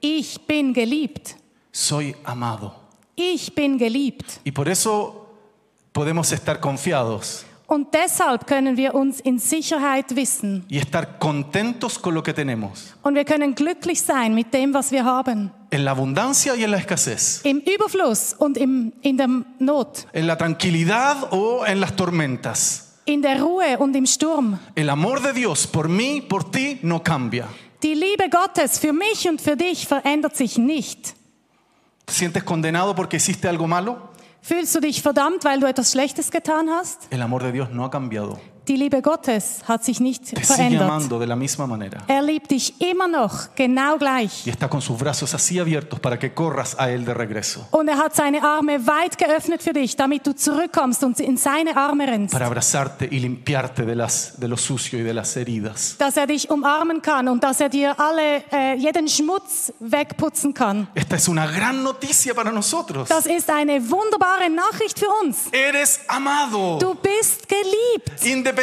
Ich 0.00 0.40
bin 0.46 0.72
geliebt. 0.72 1.36
Soy 1.80 2.14
amado. 2.24 2.74
Ich 3.16 3.54
bin 3.54 3.78
geliebt. 3.78 4.40
Y 4.44 4.52
por 4.52 4.68
eso 4.68 5.26
podemos 5.92 6.30
estar 6.30 6.60
confiados 6.60 7.46
Und 7.66 7.94
deshalb 7.94 8.46
können 8.46 8.76
wir 8.76 8.94
uns 8.94 9.20
in 9.20 9.38
Sicherheit 9.38 10.14
wissen. 10.14 10.66
y 10.68 10.76
estar 10.76 11.18
contentos 11.18 11.98
con 11.98 12.14
lo 12.14 12.22
que 12.22 12.34
tenemos. 12.34 12.94
Und 13.02 13.14
wir 13.14 13.24
können 13.24 13.54
glücklich 13.54 14.02
sein 14.02 14.34
mit 14.34 14.52
dem, 14.52 14.74
was 14.74 14.90
wir 14.92 15.04
haben. 15.06 15.52
En 15.70 15.84
la 15.86 15.92
abundancia 15.92 16.54
y 16.54 16.64
en 16.64 16.72
la 16.72 16.76
escasez. 16.76 17.40
Im 17.44 17.60
Überfluss 17.60 18.34
und 18.34 18.58
im, 18.58 18.92
in 19.00 19.16
der 19.16 19.28
Not. 19.58 20.06
En 20.12 20.26
la 20.26 20.36
tranquilidad 20.36 21.32
o 21.32 21.64
en 21.64 21.80
las 21.80 21.96
tormentas. 21.96 22.98
In 23.06 23.22
der 23.22 23.40
Ruhe 23.40 23.78
und 23.78 23.96
im 23.96 24.04
Sturm. 24.04 24.58
El 24.74 24.90
amor 24.90 25.22
de 25.22 25.32
Dios 25.32 25.66
por 25.66 25.88
mí, 25.88 26.20
por 26.20 26.50
ti, 26.50 26.78
no 26.82 27.02
cambia. 27.02 27.48
Die 27.82 27.94
Liebe 27.94 28.28
Gottes 28.28 28.78
für 28.78 28.92
mich 28.92 29.26
und 29.26 29.40
für 29.40 29.56
dich 29.56 29.86
verändert 29.86 30.36
sich 30.36 30.58
nicht. 30.58 31.14
¿Te 32.10 32.16
sientes 32.16 32.42
condenado 32.42 32.96
porque 32.96 33.18
hiciste 33.18 33.46
algo 33.46 33.68
malo? 33.68 34.10
Fühlst 34.42 34.74
du 34.74 34.80
dich 34.80 35.00
verdammt, 35.00 35.44
weil 35.44 35.60
du 35.60 35.68
etwas 35.68 35.92
Schlechtes 35.92 36.28
getan 36.32 36.68
hast? 36.68 37.06
El 37.12 37.22
amor 37.22 37.44
de 37.44 37.52
Dios 37.52 37.70
no 37.70 37.84
ha 37.84 37.90
cambiado. 37.92 38.40
Die 38.70 38.76
Liebe 38.76 39.02
Gottes 39.02 39.62
hat 39.66 39.82
sich 39.82 39.98
nicht 39.98 40.26
Te 40.26 40.36
sigue 40.36 40.46
verändert. 40.46 40.82
amando 40.82 41.18
de 41.18 41.26
la 41.26 41.34
misma 41.34 41.66
manera. 41.66 42.02
Er 42.06 42.22
liebt 42.22 42.52
dich 42.52 42.80
immer 42.80 43.08
noch, 43.08 43.48
genau 43.56 43.98
gleich. 43.98 44.46
Y 44.46 44.50
está 44.50 44.68
con 44.68 44.80
sus 44.80 44.96
brazos 44.96 45.34
así 45.34 45.58
abiertos 45.58 45.98
para 45.98 46.16
que 46.16 46.32
corras 46.32 46.76
a 46.78 46.88
Él 46.88 47.04
de 47.04 47.12
regreso. 47.12 47.66
Und 47.72 47.88
er 47.88 47.98
hat 47.98 48.14
seine 48.14 48.40
Arme 48.44 48.86
weit 48.86 49.18
geöffnet 49.18 49.60
für 49.60 49.72
dich, 49.72 49.96
damit 49.96 50.24
du 50.24 50.36
zurückkommst 50.36 51.02
und 51.02 51.18
in 51.18 51.36
seine 51.36 51.76
Arme 51.76 52.06
rennst. 52.06 52.32
Para 52.32 52.46
abrazarte 52.46 53.08
y 53.10 53.18
limpiarte 53.18 53.84
de, 53.84 53.96
las, 53.96 54.34
de 54.38 54.46
lo 54.46 54.56
sucio 54.56 55.00
y 55.00 55.02
de 55.02 55.14
las 55.14 55.34
heridas. 55.34 55.96
Dass 55.98 56.16
er 56.16 56.28
dich 56.28 56.48
umarmen 56.48 57.02
kann 57.02 57.26
und 57.26 57.42
dass 57.42 57.60
er 57.60 57.70
dir 57.70 57.98
alle, 57.98 58.44
äh, 58.52 58.76
jeden 58.76 59.08
Schmutz 59.08 59.72
wegputzen 59.80 60.54
kann. 60.54 60.86
Esta 60.94 61.16
es 61.16 61.26
una 61.26 61.46
gran 61.50 61.82
noticia 61.82 62.34
para 62.34 62.52
nosotros. 62.52 63.08
Das 63.08 63.26
ist 63.26 63.50
eine 63.50 63.80
wunderbare 63.90 64.48
Nachricht 64.48 65.00
für 65.00 65.08
uns. 65.24 65.48
Eres 65.50 65.98
amado. 66.06 66.78
Du 66.78 66.94
bist 66.94 67.48
geliebt. 67.48 68.22
independientemente 68.22 68.59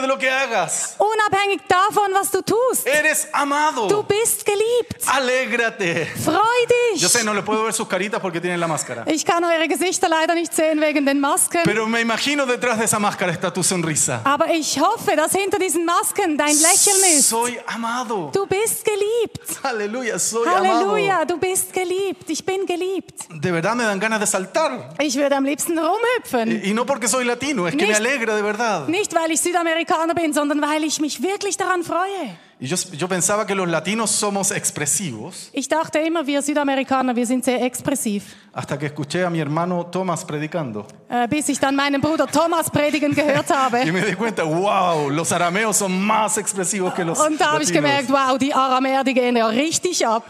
de 0.00 0.06
lo 0.06 0.18
que 0.18 0.30
hagas. 0.30 0.94
Unabhängig 0.98 1.60
davon, 1.68 2.12
was 2.14 2.30
du 2.30 2.42
tust. 2.42 2.86
Eres 2.86 3.28
amado. 3.32 3.88
Du 3.88 4.02
bist 4.02 4.44
geliebt. 4.44 5.02
Alégrate. 5.06 6.06
Freu 6.24 6.66
dich. 6.68 6.79
Yo 6.96 7.08
sé, 7.08 7.24
no 7.24 7.34
le 7.34 7.42
puedo 7.42 7.62
ver 7.64 7.72
sus 7.72 7.86
caritas 7.88 8.20
porque 8.20 8.40
tienen 8.40 8.58
la 8.60 8.66
máscara. 8.68 9.04
Ich 9.06 9.24
kann 9.24 9.44
eure 9.44 9.68
Gesichter 9.68 10.08
leider 10.08 10.34
nicht 10.34 10.52
sehen 10.52 10.80
wegen 10.80 11.04
den 11.06 11.20
Masken. 11.20 11.62
Pero 11.64 11.86
me 11.86 12.00
imagino 12.00 12.46
detrás 12.46 12.78
de 12.78 12.84
esa 12.84 12.98
máscara 12.98 13.32
está 13.32 13.52
tu 13.52 13.62
sonrisa. 13.62 14.20
Aber 14.24 14.48
ich 14.50 14.80
hoffe, 14.80 15.14
dass 15.16 15.32
hinter 15.32 15.58
diesen 15.58 15.84
Masken 15.84 16.36
dein 16.36 16.54
Lächeln 16.60 17.18
ist. 17.18 17.28
Soy 17.28 17.58
amado. 17.66 18.30
Du 18.32 18.46
bist 18.46 18.84
geliebt. 18.84 19.58
Aleluya, 19.62 20.18
soy 20.18 20.46
Halleluja, 20.46 21.16
amado. 21.16 21.34
du 21.34 21.40
bist 21.40 21.72
geliebt. 21.72 22.28
Ich 22.28 22.44
bin 22.44 22.66
geliebt. 22.66 23.26
De 23.30 23.50
verdad 23.52 23.74
me 23.74 23.84
dan 23.84 23.98
ganas 24.00 24.20
de 24.20 24.26
saltar. 24.26 24.94
Ich 24.98 25.14
würde 25.16 25.36
am 25.36 25.44
liebsten 25.44 25.78
rumhüpfen. 25.78 26.50
Y 26.64 26.70
y 26.70 26.74
no 26.74 26.84
porque 26.86 27.08
soy 27.08 27.24
latino, 27.24 27.66
es 27.68 27.74
que 27.76 27.82
me 27.86 27.92
Nicht- 27.92 27.96
alegra 28.00 28.34
de 28.36 28.42
verdad. 28.42 28.88
Nicht, 28.88 29.14
weil 29.14 29.30
ich 29.30 29.40
Südamerikaner 29.40 30.14
bin, 30.14 30.32
sondern 30.32 30.60
weil 30.60 30.84
ich 30.84 31.00
mich 31.00 31.22
wirklich 31.22 31.56
daran 31.56 31.82
freue. 31.84 32.36
Y 32.62 32.66
yo, 32.66 32.76
yo 32.92 33.08
pensaba 33.08 33.46
que 33.46 33.54
los 33.54 33.66
latinos 33.66 34.10
somos 34.10 34.50
expresivos 34.50 35.48
Ich 35.52 35.66
dachte 35.66 35.98
immer, 36.02 36.26
wir 36.26 36.42
Südamerikaner, 36.42 37.16
wir 37.16 37.26
sind 37.26 37.42
sehr 37.42 37.62
expressiv. 37.62 38.22
hasta 38.52 38.78
que 38.78 38.86
escuché 38.86 39.24
a 39.24 39.30
mi 39.30 39.38
hermano 39.40 39.86
Thomas 39.86 40.24
predicando. 40.26 40.86
Äh, 41.08 41.26
bis 41.28 41.48
ich 41.48 41.58
dann 41.58 41.74
meinen 41.74 42.00
Bruder 42.02 42.26
Thomas 42.26 42.68
predigen 42.70 43.14
gehört 43.14 43.46
Y 43.50 43.52
habe. 43.54 43.92
me 43.92 44.02
di 44.04 44.14
cuenta, 44.14 44.44
wow, 44.44 45.08
los 45.08 45.32
arameos 45.32 45.78
son 45.78 46.04
más 46.04 46.36
expresivos 46.36 46.92
que 46.92 47.02
los 47.04 47.18
Und 47.18 47.40
da 47.40 47.52
habe 47.52 47.62
ich 47.62 47.72
gemerkt, 47.72 48.10
wow, 48.10 48.36
die 48.36 48.52
Aramäer, 48.52 49.04
die 49.04 49.14
gehen 49.14 49.36
ja 49.36 49.46
richtig 49.46 50.06
ab. 50.06 50.24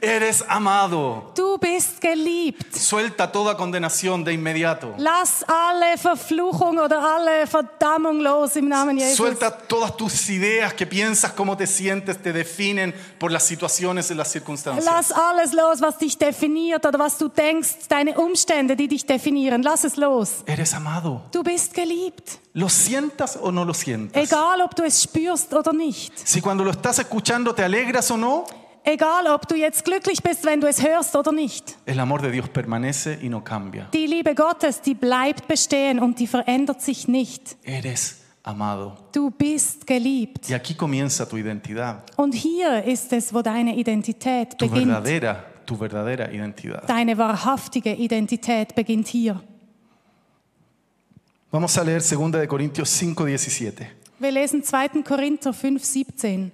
Eres 0.00 0.44
amado. 0.48 1.32
Du 1.34 1.58
bist 1.58 2.00
geliebt. 2.00 2.74
Suelta 2.74 3.30
toda 3.30 3.56
condenación 3.56 4.24
de 4.24 4.32
inmediato. 4.32 4.94
Lass 4.98 5.44
alle 5.46 5.96
Verfluchung 5.98 6.78
oder 6.78 7.00
alle 7.02 7.46
Verdammung 7.46 8.20
los 8.20 8.56
im 8.56 8.68
Namen 8.68 8.98
Jesus. 8.98 9.16
Suelta 9.16 9.50
todas 9.50 9.96
tus 9.96 10.28
ideas 10.28 10.74
que 10.74 10.86
piensas, 10.86 11.32
cómo 11.32 11.56
te 11.56 11.66
sientes, 11.66 12.22
te 12.22 12.32
definen 12.32 12.94
por 13.18 13.32
las 13.32 13.44
situaciones 13.44 14.10
y 14.10 14.14
las 14.14 14.30
circunstancias. 14.30 14.84
Lass 14.84 15.12
alles 15.12 15.52
los, 15.52 15.80
was 15.80 15.98
dich 15.98 16.16
definiert 16.18 16.84
oder 16.84 16.98
was 16.98 17.18
du 17.18 17.28
denkst, 17.28 17.88
deine 17.88 18.18
Umstände, 18.18 18.76
die 18.76 18.88
dich 18.88 19.06
definieren. 19.06 19.62
Lass 19.62 19.84
es 19.84 19.96
los. 19.96 20.42
Eres 20.46 20.74
amado. 20.74 21.22
Du 21.32 21.42
bist 21.42 21.74
geliebt. 21.74 22.38
¿Lo 22.54 22.70
sientas 22.70 23.38
o 23.40 23.52
no 23.52 23.64
lo 23.64 23.74
sientas? 23.74 24.22
Egal, 24.22 24.62
ob 24.62 24.74
du 24.74 24.82
es 24.82 25.02
spürst 25.02 25.52
oder 25.52 25.74
nicht. 25.74 26.12
Si 26.26 26.40
cuando 26.40 26.64
lo 26.64 26.70
estás 26.70 26.98
escuchando 26.98 27.54
te 27.54 27.62
alegras 27.62 28.10
o 28.10 28.16
no, 28.16 28.46
Egal, 28.88 29.26
ob 29.34 29.48
du 29.48 29.56
jetzt 29.56 29.84
glücklich 29.84 30.22
bist, 30.22 30.44
wenn 30.44 30.60
du 30.60 30.68
es 30.68 30.80
hörst 30.80 31.16
oder 31.16 31.32
nicht. 31.32 31.76
el 31.86 31.98
amor 31.98 32.22
de 32.22 32.30
Dios 32.30 32.48
permanece 32.48 33.18
y 33.20 33.28
no 33.28 33.42
cambia. 33.42 33.88
Die 33.92 34.06
Liebe 34.06 34.32
Gottes, 34.36 34.80
die 34.80 34.94
bleibt 34.94 35.48
bestehen 35.48 35.98
und 35.98 36.20
die 36.20 36.28
verändert 36.28 36.80
sich 36.80 37.08
nicht. 37.08 37.56
Eres 37.64 38.20
amado. 38.44 38.96
Du 39.12 39.30
bist 39.32 39.88
geliebt. 39.88 40.48
Y 40.48 40.54
aquí 40.54 40.74
comienza 40.76 41.26
tu 41.28 41.36
identidad, 41.36 42.12
Und 42.16 42.32
hier 42.34 42.84
ist 42.84 43.12
es, 43.12 43.34
wo 43.34 43.42
deine 43.42 43.74
Identität 43.74 44.56
tu 44.56 44.68
beginnt. 44.68 44.92
verdadera, 44.92 45.44
tu 45.66 45.74
verdadera 45.76 46.30
identidad. 46.30 46.88
Deine 46.88 47.18
wahrhaftige 47.18 47.92
Identität 47.92 48.72
beginnt 48.76 49.08
hier. 49.08 49.42
Vamos 51.50 51.76
a 51.76 51.82
leer 51.82 52.00
2 52.00 52.30
de 52.30 52.46
Corintios 52.46 52.96
5, 52.96 53.16
17. 53.36 53.86
Wir 54.20 54.30
lesen 54.30 54.62
2. 54.62 55.02
Korinther 55.02 55.52
5, 55.52 55.84
17. 55.84 56.52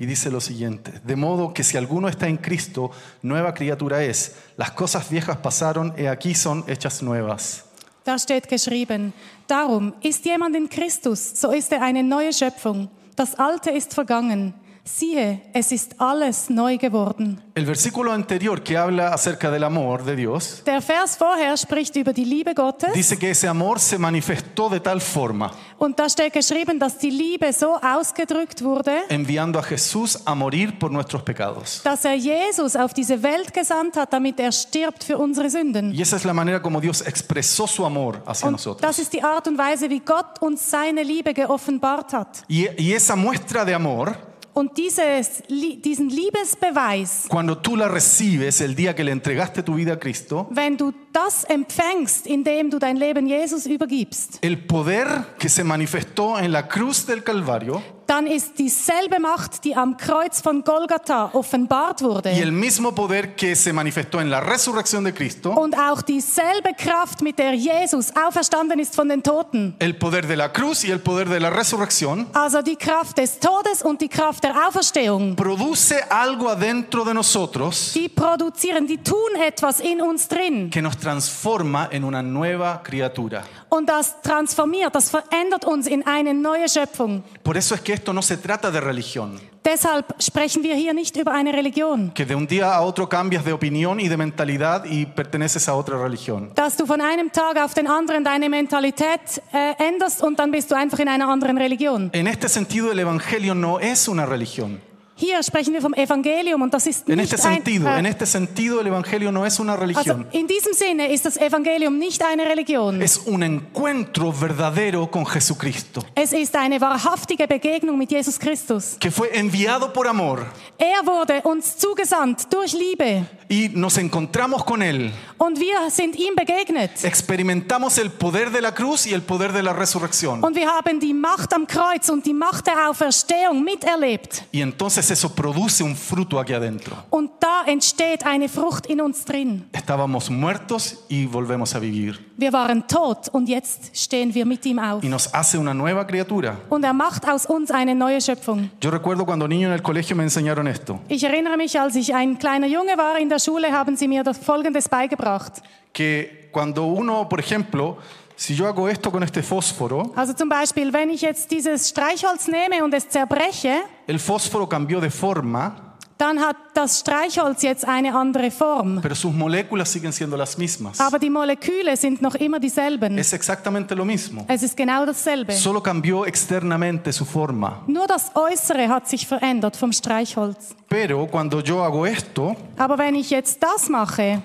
Y 0.00 0.06
dice 0.06 0.30
lo 0.30 0.40
siguiente, 0.40 0.92
de 1.04 1.16
modo 1.16 1.52
que 1.52 1.64
si 1.64 1.76
alguno 1.76 2.08
está 2.08 2.28
en 2.28 2.36
Cristo, 2.36 2.92
nueva 3.20 3.52
criatura 3.52 4.04
es. 4.04 4.36
Las 4.56 4.70
cosas 4.70 5.10
viejas 5.10 5.38
pasaron, 5.38 5.92
y 5.98 6.06
aquí 6.06 6.36
son 6.36 6.64
hechas 6.68 7.02
nuevas. 7.02 7.64
Da 8.04 8.16
steht 8.16 8.48
geschrieben, 8.48 9.12
darum 9.48 9.92
ist 10.00 10.24
jemand 10.24 10.56
in 10.56 10.68
Christus, 10.68 11.32
so 11.34 11.50
ist 11.50 11.72
er 11.72 11.82
eine 11.82 12.02
neue 12.02 12.32
Schöpfung. 12.32 12.88
Das 13.16 13.34
Alte 13.34 13.70
ist 13.70 13.92
vergangen. 13.92 14.54
Siehe, 14.88 15.42
es 15.52 15.70
ist 15.70 16.00
alles 16.00 16.48
neu 16.48 16.78
geworden. 16.78 17.40
El 17.54 17.66
versículo 17.66 18.10
anterior 18.12 18.62
que 18.62 18.76
habla 18.78 19.12
acerca 19.12 19.50
del 19.50 19.62
amor 19.64 20.02
de 20.04 20.16
Dios, 20.16 20.62
Der 20.64 20.80
Vers 20.80 21.16
vorher 21.16 21.56
spricht 21.58 21.94
über 21.96 22.12
die 22.14 22.24
Liebe 22.24 22.54
Gottes 22.54 22.92
dice 22.94 23.18
que 23.18 23.30
ese 23.30 23.48
amor 23.48 23.78
se 23.80 23.98
manifestó 23.98 24.68
de 24.70 24.80
tal 24.80 25.00
forma, 25.00 25.52
und 25.78 25.98
da 25.98 26.08
steht 26.08 26.32
geschrieben, 26.32 26.78
dass 26.78 26.96
die 26.98 27.10
Liebe 27.10 27.52
so 27.52 27.76
ausgedrückt 27.76 28.64
wurde, 28.64 28.92
enviando 29.10 29.58
a 29.58 29.62
Jesús 29.62 30.18
a 30.24 30.34
morir 30.34 30.78
por 30.78 30.90
nuestros 30.90 31.22
pecados. 31.22 31.82
dass 31.84 32.04
er 32.06 32.14
Jesus 32.14 32.74
auf 32.74 32.94
diese 32.94 33.22
Welt 33.22 33.52
gesandt 33.52 33.96
hat, 33.96 34.12
damit 34.12 34.40
er 34.40 34.52
stirbt 34.52 35.04
für 35.04 35.18
unsere 35.18 35.50
Sünden. 35.50 35.92
Y 35.92 36.00
esa 36.00 36.16
es 36.16 36.24
la 36.24 36.32
manera 36.32 36.62
como 36.62 36.80
Dios 36.80 37.02
expresó 37.02 37.66
su 37.66 37.84
amor 37.84 38.22
hacia 38.26 38.46
Und 38.46 38.52
nosotros. 38.52 38.80
das 38.80 38.98
ist 38.98 39.12
die 39.12 39.22
Art 39.22 39.46
und 39.48 39.58
Weise, 39.58 39.90
wie 39.90 40.00
Gott 40.00 40.40
uns 40.40 40.70
seine 40.70 41.02
Liebe 41.02 41.34
geoffenbart 41.34 42.12
hat. 42.14 42.44
Y, 42.48 42.68
y 42.78 42.92
esa 42.94 43.14
muestra 43.16 43.64
de 43.66 43.74
amor, 43.74 44.16
Und 44.58 44.76
dieses, 44.76 45.44
diesen 45.48 46.08
Liebesbeweis, 46.08 47.26
cuando 47.28 47.58
tú 47.58 47.76
la 47.76 47.86
recibes 47.86 48.60
el 48.60 48.74
día 48.74 48.92
que 48.92 49.04
le 49.04 49.12
entregaste 49.12 49.62
tu 49.62 49.76
vida 49.76 49.92
a 49.92 50.00
Cristo, 50.00 50.48
wenn 50.50 50.76
du 50.76 50.92
das 51.12 51.44
empfängst, 51.44 52.26
indem 52.26 52.68
du 52.68 52.80
dein 52.80 52.96
Leben 52.96 53.28
Jesus 53.28 53.66
übergibst, 53.66 54.40
el 54.42 54.66
poder 54.66 55.26
que 55.38 55.48
se 55.48 55.62
manifestó 55.62 56.40
en 56.40 56.50
la 56.50 56.66
cruz 56.66 57.06
del 57.06 57.22
Calvario 57.22 57.80
dann 58.08 58.26
ist 58.26 58.58
dieselbe 58.58 59.20
Macht, 59.20 59.64
die 59.64 59.76
am 59.76 59.96
Kreuz 59.98 60.40
von 60.40 60.64
Golgatha 60.64 61.30
offenbart 61.34 62.00
y 62.00 62.04
wurde. 62.04 62.30
el 62.30 62.50
mismo 62.52 62.94
poder 62.94 63.36
que 63.36 63.54
se 63.54 63.72
manifestó 63.72 64.20
en 64.20 64.30
la 64.30 64.40
resurrección 64.40 65.04
de 65.04 65.12
Cristo, 65.12 65.50
Und 65.52 65.76
auch 65.78 66.00
dieselbe 66.02 66.72
Kraft, 66.74 67.20
mit 67.22 67.38
der 67.38 67.52
Jesus 67.54 68.10
auferstanden 68.16 68.78
ist 68.80 68.94
von 68.96 69.08
den 69.08 69.22
Toten. 69.22 69.74
el 69.78 69.94
poder 69.98 70.26
de 70.26 70.36
la 70.36 70.50
cruz 70.52 70.84
y 70.84 70.90
el 70.90 71.00
poder 71.00 71.28
de 71.28 71.38
la 71.38 71.50
resurrección, 71.50 72.26
Also 72.32 72.62
die 72.62 72.76
Kraft 72.76 73.18
des 73.18 73.38
Todes 73.38 73.82
und 73.82 74.00
die 74.00 74.08
Kraft 74.08 74.42
der 74.44 74.54
Auferstehung. 74.66 75.36
produce 75.36 75.96
algo 76.08 76.48
adentro 76.48 77.04
de 77.04 77.12
nosotros 77.14 77.92
Die 77.94 78.08
produzieren, 78.08 78.86
die 78.86 78.98
tun 78.98 79.16
etwas 79.46 79.80
in 79.80 80.00
uns 80.00 80.26
drin. 80.28 80.70
que 80.70 80.80
nos 80.80 80.96
transforma 80.96 81.88
en 81.90 82.04
una 82.04 82.22
nueva 82.22 82.82
criatura. 82.82 83.42
Und 83.70 83.86
das 83.90 84.16
transformiert, 84.22 84.94
das 84.94 85.10
verändert 85.10 85.66
uns 85.66 85.86
in 85.86 86.06
eine 86.06 86.32
neue 86.32 86.66
Schöpfung. 86.70 87.22
Por 87.44 87.54
eso 87.54 87.74
es 87.74 87.82
que 87.82 87.97
esto 87.98 88.12
no 88.12 88.22
se 88.22 88.36
trata 88.36 88.70
de 88.70 88.80
religión, 88.80 89.38
Deshalb 89.64 90.06
sprechen 90.22 90.62
wir 90.62 90.74
hier 90.76 90.94
nicht 90.94 91.14
über 91.16 91.32
eine 91.32 91.52
Religion. 91.52 92.12
que 92.14 92.24
de 92.24 92.34
un 92.34 92.46
día 92.46 92.72
a 92.74 92.80
otro 92.80 93.06
cambias 93.06 93.44
de 93.44 93.52
opinión 93.52 94.00
y 94.00 94.08
de 94.08 94.16
mentalidad 94.16 94.84
y 94.86 95.04
perteneces 95.04 95.68
a 95.68 95.74
otra 95.74 95.98
religión. 96.02 96.52
Dass 96.54 96.76
du 96.76 96.86
von 96.86 97.00
einem 97.02 97.30
Tag 97.30 97.58
auf 97.58 97.74
den 97.74 97.86
anderen 97.86 98.24
deine 98.24 98.48
Mentalität 98.48 99.42
äh, 99.52 99.74
änderst 99.78 100.22
und 100.22 100.38
dann 100.38 100.50
bist 100.50 100.70
du 100.70 100.74
einfach 100.74 100.98
in 101.00 101.08
einer 101.08 101.28
anderen 101.28 101.58
Religion. 101.58 102.08
En 102.14 102.26
este 102.26 102.48
sentido, 102.48 102.90
el 102.90 102.98
Evangelio 103.00 103.54
no 103.54 103.78
es 103.78 104.08
una 104.08 104.24
religión. 104.24 104.80
Hier 105.20 105.42
sprechen 105.42 105.72
wir 105.74 105.80
vom 105.82 105.94
Evangelium 105.94 106.62
und 106.62 106.72
das 106.72 106.86
ist 106.86 107.08
En 107.08 107.16
nicht 107.16 107.32
este 107.32 107.42
sentido, 107.48 107.88
ein, 107.88 107.98
en 107.98 108.04
äh, 108.06 108.10
este 108.10 108.24
sentido, 108.24 108.80
el 108.80 108.86
Evangelio 108.86 109.32
no 109.32 109.44
es 109.44 109.58
una 109.58 109.72
also 109.72 109.84
religión. 109.84 110.26
in 110.30 110.46
diesem 110.46 110.72
Sinne 110.72 111.12
ist 111.12 111.24
das 111.26 111.36
Evangelium 111.36 111.98
nicht 111.98 112.22
eine 112.24 112.44
Religion. 112.44 113.02
Es 113.02 113.18
un 113.26 113.42
encuentro 113.42 114.30
verdadero 114.32 115.10
con 115.10 115.24
Jesucristo, 115.26 116.04
Es 116.14 116.32
ist 116.32 116.54
eine 116.54 116.80
wahrhaftige 116.80 117.48
Begegnung 117.48 117.98
mit 117.98 118.12
Jesus 118.12 118.38
Christus. 118.38 118.96
que 119.00 119.10
fue 119.10 119.28
enviado 119.34 119.92
por 119.92 120.06
amor 120.06 120.46
Er 120.78 121.04
wurde 121.04 121.40
uns 121.42 121.76
zugesandt 121.76 122.46
durch 122.52 122.72
Liebe 122.74 123.24
y 123.48 123.70
nos 123.74 123.96
encontramos 123.98 124.64
con 124.64 124.82
Él. 124.82 125.10
und 125.38 125.58
wir 125.58 125.90
sind 125.90 126.14
ihm 126.14 126.36
begegnet. 126.36 127.02
Experimentamos 127.02 127.98
el 127.98 128.10
poder 128.10 128.52
de 128.52 128.60
la 128.60 128.72
cruz 128.72 129.04
y 129.06 129.14
el 129.14 129.22
poder 129.22 129.52
de 129.52 129.64
la 129.64 129.72
resurrección. 129.72 130.44
Und 130.44 130.54
wir 130.54 130.68
haben 130.70 131.00
die 131.00 131.12
Macht 131.12 131.52
am 131.52 131.66
Kreuz 131.66 132.08
und 132.08 132.24
die 132.24 132.34
Macht 132.34 132.68
der 132.68 132.88
Auferstehung 132.88 133.64
miterlebt. 133.64 134.44
Y 134.52 134.60
entonces 134.62 135.07
eso 135.10 135.34
produce 135.34 135.82
un 135.82 135.94
fruto 135.96 136.38
aquí 136.38 136.52
adentro. 136.54 136.96
Und 137.10 137.30
da 137.40 137.64
entsteht 137.66 138.24
eine 138.24 138.48
Frucht 138.48 138.86
in 138.86 139.00
uns 139.00 139.24
drin. 139.24 139.64
Estábamos 139.72 140.30
muertos 140.30 141.04
y 141.08 141.26
volvemos 141.26 141.74
a 141.74 141.80
vivir. 141.80 142.18
Wir 142.36 142.52
waren 142.52 142.86
tot 142.86 143.28
und 143.32 143.48
jetzt 143.48 143.96
stehen 143.96 144.32
wir 144.34 144.46
mit 144.46 144.64
ihm 144.66 144.78
auf. 144.78 145.02
Y 145.02 145.08
nos 145.08 145.32
hace 145.34 145.58
una 145.58 145.74
nueva 145.74 146.06
criatura. 146.06 146.56
Und 146.70 146.84
er 146.84 146.92
macht 146.92 147.28
aus 147.28 147.46
uns 147.46 147.70
eine 147.70 147.94
neue 147.94 148.20
Schöpfung. 148.20 148.70
Yo 148.80 148.90
recuerdo 148.90 149.24
cuando 149.26 149.46
niño 149.48 149.68
en 149.68 149.74
el 149.74 149.82
colegio 149.82 150.14
me 150.16 150.22
enseñaron 150.22 150.66
esto, 150.68 151.00
Ich 151.08 151.24
erinnere 151.24 151.56
mich, 151.56 151.78
als 151.78 151.96
ich 151.96 152.14
ein 152.14 152.38
kleiner 152.38 152.66
Junge 152.66 152.96
war 152.96 153.18
in 153.18 153.28
der 153.28 153.38
Schule, 153.38 153.72
haben 153.72 153.96
sie 153.96 154.06
mir 154.08 154.24
Folgendes 154.34 154.88
beigebracht. 154.88 155.62
que 155.92 156.48
cuando 156.52 156.84
uno, 156.86 157.28
por 157.28 157.40
ejemplo, 157.40 157.98
si 158.40 158.54
yo 158.54 158.66
hago 158.66 158.88
esto 158.88 159.10
con 159.10 159.22
este 159.24 159.42
fósforo, 159.42 160.12
Also 160.14 160.32
zum 160.32 160.48
Beispiel, 160.48 160.92
wenn 160.92 161.10
ich 161.10 161.22
jetzt 161.22 161.50
dieses 161.50 161.88
Streichholz 161.88 162.46
nehme 162.46 162.84
und 162.84 162.94
es 162.94 163.08
zerbreche, 163.08 163.74
el 164.06 164.18
fósforo 164.20 164.68
cambió 164.68 165.00
de 165.00 165.10
forma, 165.10 165.84
dann 166.18 166.40
hat 166.40 166.56
das 166.74 166.98
Streichholz 167.00 167.62
jetzt 167.62 167.84
eine 167.84 168.12
andere 168.14 168.50
Form. 168.50 169.00
pero 169.02 169.14
sus 169.14 169.32
moléculas 169.32 169.88
siguen 169.92 170.12
siendo 170.12 170.36
las 170.36 170.56
mismas. 170.58 171.00
Aber 171.00 171.18
die 171.18 171.30
Moleküle 171.30 171.96
sind 171.96 172.20
noch 172.22 172.34
immer 172.36 172.58
dieselben. 172.60 173.18
Es 173.18 173.32
exactamente 173.32 173.94
lo 173.94 174.04
mismo. 174.04 174.44
Es 174.48 174.62
ist 174.62 174.76
genau 174.76 175.04
dasselbe. 175.06 175.52
Solo 175.52 175.80
cambió 175.80 176.24
externamente 176.24 177.12
su 177.12 177.24
forma. 177.24 177.82
Nur 177.86 178.06
das 178.06 178.32
Äußere 178.34 178.88
hat 178.88 179.08
sich 179.08 179.26
verändert 179.26 179.76
vom 179.76 179.92
Streichholz. 179.92 180.74
Pero 180.88 181.26
cuando 181.28 181.60
yo 181.60 181.82
hago 181.84 182.04
esto, 182.06 182.56
Aber 182.76 182.98
wenn 182.98 183.14
ich 183.14 183.30
jetzt 183.30 183.62
das 183.62 183.88
mache, 183.88 184.42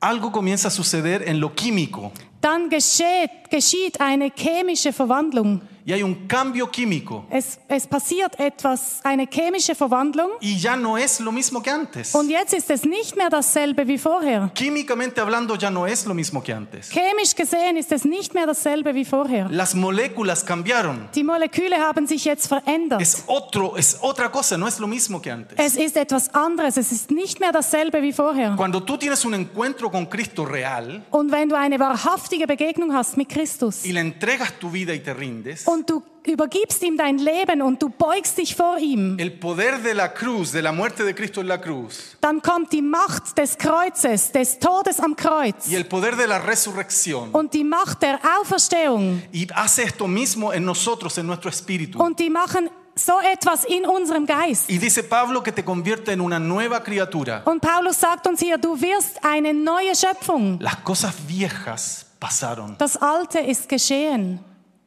algo 0.00 0.32
comienza 0.32 0.68
a 0.68 0.70
suceder 0.70 1.28
en 1.28 1.40
lo 1.40 1.54
químico 1.54 2.12
dann 2.40 2.70
geschieht, 2.70 3.50
geschieht 3.50 4.00
eine 4.00 4.30
chemische 4.34 4.92
Verwandlung. 4.92 5.60
Y 5.90 5.92
hay 5.92 6.02
un 6.04 6.26
cambio 6.28 6.70
químico 6.70 7.24
Es, 7.30 7.58
es 7.68 7.84
passiert 7.86 8.38
etwas, 8.38 9.00
eine 9.02 9.26
chemische 9.26 9.74
Verwandlung. 9.74 10.30
y 10.40 10.56
ya 10.58 10.76
no 10.76 10.96
es 10.96 11.18
lo 11.18 11.32
mismo 11.32 11.60
que 11.62 11.70
antes. 11.70 12.14
Und 12.14 12.30
jetzt 12.30 12.52
ist 12.54 12.70
es 12.70 12.84
nicht 12.84 13.16
mehr 13.16 13.28
dasselbe 13.28 13.86
wie 13.88 13.98
vorher. 13.98 14.50
Químicamente 14.54 15.20
hablando 15.20 15.56
ya 15.56 15.68
no 15.70 15.86
es 15.86 16.06
lo 16.06 16.14
mismo 16.14 16.42
que 16.42 16.52
antes. 16.52 16.90
Chemisch 16.90 17.34
gesehen 17.34 17.76
ist 17.76 17.90
es 17.90 18.04
nicht 18.04 18.34
mehr 18.34 18.46
dasselbe 18.46 18.94
wie 18.94 19.04
vorher. 19.04 19.48
Las 19.50 19.74
moléculas 19.74 20.44
cambiaron. 20.46 21.08
Die 21.14 21.24
Moleküle 21.24 21.76
haben 21.78 22.06
sich 22.06 22.24
jetzt 22.24 22.46
verändert. 22.46 23.00
Es 23.02 23.24
otro, 23.26 23.76
es 23.76 23.98
otra 24.00 24.30
cosa, 24.30 24.56
no 24.56 24.68
es 24.68 24.78
lo 24.78 24.86
mismo 24.86 25.20
que 25.20 25.32
antes. 25.32 25.58
Es 25.58 25.76
ist 25.76 25.96
etwas 25.96 26.32
anderes. 26.34 26.76
Es 26.76 26.92
ist 26.92 27.10
nicht 27.10 27.40
mehr 27.40 27.50
dasselbe 27.50 28.00
wie 28.00 28.12
vorher. 28.12 28.54
Cuando 28.56 28.80
tú 28.84 28.96
tienes 28.96 29.24
un 29.24 29.34
encuentro 29.34 29.90
con 29.90 30.08
Cristo 30.08 30.44
real 30.44 31.02
Und 31.10 31.32
wenn 31.32 31.48
du 31.48 31.56
eine 31.56 31.80
wahrhaftige 31.80 32.46
Begegnung 32.46 32.94
hast 32.94 33.16
mit 33.16 33.28
Christus 33.28 33.84
y 33.84 33.90
le 33.92 34.00
entregas 34.00 34.52
tu 34.60 34.70
vida 34.70 34.94
y 34.94 35.00
te 35.00 35.14
rindes, 35.14 35.66
und 35.66 35.79
du 35.88 36.02
übergibst 36.26 36.82
ihm 36.82 36.96
dein 36.96 37.18
Leben 37.18 37.62
und 37.62 37.80
du 37.82 37.88
beugst 37.88 38.36
dich 38.38 38.54
vor 38.54 38.76
ihm, 38.78 39.16
el 39.18 39.30
poder 39.30 39.78
de 39.78 39.92
la 39.94 40.08
cruz, 40.08 40.52
de 40.52 40.60
la 40.60 40.70
muerte 40.72 41.04
de 41.04 41.14
Cristo 41.14 41.40
en 41.40 41.46
la 41.46 41.56
cruz 41.58 42.16
dann 42.20 42.42
kommt 42.42 42.72
die 42.72 42.82
Macht 42.82 43.38
des 43.38 43.56
Kreuzes, 43.56 44.30
des 44.32 44.58
Todes 44.58 45.00
am 45.00 45.16
Kreuz 45.16 45.66
y 45.68 45.76
el 45.76 45.84
poder 45.86 46.16
de 46.16 46.26
la 46.26 46.38
resurrección 46.38 47.30
und 47.32 47.54
die 47.54 47.64
Macht 47.64 48.02
der 48.02 48.18
Auferstehung 48.40 49.22
y 49.32 49.46
hace 49.54 49.84
esto 49.84 50.06
mismo 50.06 50.52
en 50.52 50.64
nosotros, 50.64 51.16
en 51.18 51.26
nuestro 51.26 51.48
espíritu. 51.48 51.98
und 52.02 52.18
die 52.18 52.28
machen 52.30 52.68
so 52.96 53.12
etwas 53.32 53.64
in 53.64 53.86
unserem 53.86 54.26
Geist. 54.26 54.68
Y 54.68 54.76
dice 54.78 55.02
Pablo 55.04 55.42
que 55.42 55.52
te 55.52 55.64
convierte 55.64 56.12
en 56.12 56.20
una 56.20 56.38
nueva 56.38 56.80
criatura. 56.82 57.40
Und 57.46 57.62
Paulus 57.62 57.98
sagt 57.98 58.26
uns 58.26 58.40
hier, 58.40 58.58
du 58.58 58.78
wirst 58.78 59.24
eine 59.24 59.54
neue 59.54 59.94
Schöpfung. 59.96 60.58
Las 60.60 60.76
cosas 60.84 61.14
viejas 61.26 62.04
pasaron 62.18 62.74
Das 62.76 62.98
Alte 62.98 63.38
ist 63.38 63.68
geschehen. 63.70 64.40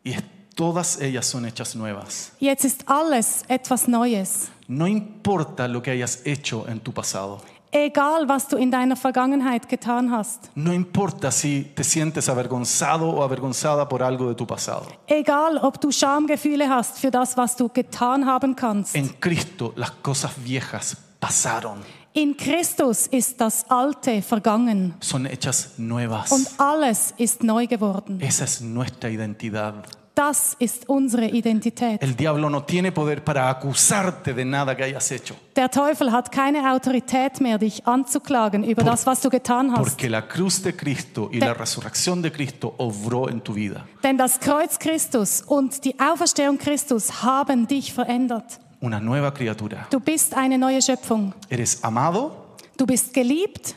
y 0.06 0.16
todas 0.56 1.00
ellas 1.02 1.26
son 1.26 1.46
hechas 1.46 1.76
nuevas. 1.76 2.32
Jetzt 2.40 2.66
ist 2.66 2.84
alles 2.88 3.44
etwas 3.48 3.88
Neues. 3.88 4.50
No 4.68 4.88
importa 4.88 5.68
lo 5.68 5.82
que 5.82 5.92
hayas 5.92 6.22
hecho 6.26 6.66
en 6.68 6.80
tu 6.80 6.92
pasado. 6.92 7.42
Egal, 7.76 8.30
was 8.30 8.48
du 8.48 8.58
in 8.58 8.70
deiner 8.70 8.96
Vergangenheit 8.96 9.68
getan 9.68 10.12
hast. 10.12 10.52
No 10.54 10.72
importa 10.72 11.32
si 11.32 11.72
te 11.76 11.84
sientes 11.84 12.30
avergonzado 12.30 13.10
o 13.10 13.24
avergonzada 13.24 13.90
por 13.90 14.04
algo 14.04 14.30
de 14.30 14.36
tu 14.36 14.46
pasado. 14.46 14.86
Egal, 15.08 15.58
ob 15.58 15.82
du 15.82 15.92
Schamgefühle 15.92 16.70
hast 16.70 17.00
für 17.00 17.10
das, 17.10 17.36
was 17.36 17.56
du 17.56 17.70
getan 17.70 18.28
haben 18.28 18.56
kannst. 18.56 18.96
En 18.96 19.20
Cristo 19.20 19.74
las 19.76 19.90
cosas 20.04 20.34
viejas 20.38 20.96
pasaron, 21.20 21.80
In 22.16 22.38
Christus 22.38 23.08
ist 23.08 23.42
das 23.42 23.66
Alte 23.70 24.22
vergangen 24.22 24.94
son 25.00 25.26
hechas 25.26 25.72
nuevas. 25.78 26.32
und 26.32 26.48
alles 26.60 27.14
ist 27.18 27.44
neu 27.44 27.66
geworden. 27.66 28.22
Esa 28.22 28.44
es 28.44 28.62
nuestra 28.62 29.10
identidad. 29.10 29.88
Das 30.16 30.56
ist 30.60 30.88
unsere 30.88 31.26
Identität. 31.26 32.00
El 32.04 32.16
diablo 32.16 32.48
no 32.48 32.62
tiene 32.62 32.92
poder 32.92 33.24
para 33.24 33.50
acusarte 33.50 34.36
de 34.36 34.46
nada 34.46 34.76
que 34.78 34.84
hayas 34.84 35.10
hecho, 35.10 35.34
Der 35.56 35.72
Teufel 35.72 36.12
hat 36.12 36.32
keine 36.32 36.72
Autorität 36.72 37.42
mehr, 37.42 37.58
dich 37.58 37.88
anzuklagen 37.88 38.64
über 38.64 38.84
das, 38.84 39.08
was 39.08 39.22
du 39.22 39.32
getan 39.32 39.72
hast. 39.72 39.80
porque 39.80 40.08
la 40.10 40.22
cruz 40.28 40.62
de 40.62 40.76
Cristo 40.76 41.32
y 41.34 41.40
la 41.40 41.56
resurrección 41.56 42.22
de 42.22 42.32
Cristo 42.32 42.76
obró 42.78 43.28
en 43.28 43.42
tu 43.42 43.56
vida. 43.56 43.88
Denn 44.04 44.20
das 44.20 44.40
Kreuz 44.40 44.78
Christus 44.78 45.42
und 45.42 45.84
die 45.84 46.00
Auferstehung 46.00 46.60
Christus 46.60 47.24
haben 47.24 47.66
dich 47.66 47.92
verändert. 47.92 48.60
Una 48.84 49.00
nueva 49.00 49.32
criatura. 49.34 49.88
Du 49.90 50.02
bist 50.02 50.34
eine 50.34 50.58
neue 50.58 50.82
Schöpfung. 50.82 51.34
Eres 51.50 51.82
amado, 51.86 52.58
Du 52.78 52.86
bist 52.86 53.14
geliebt 53.14 53.76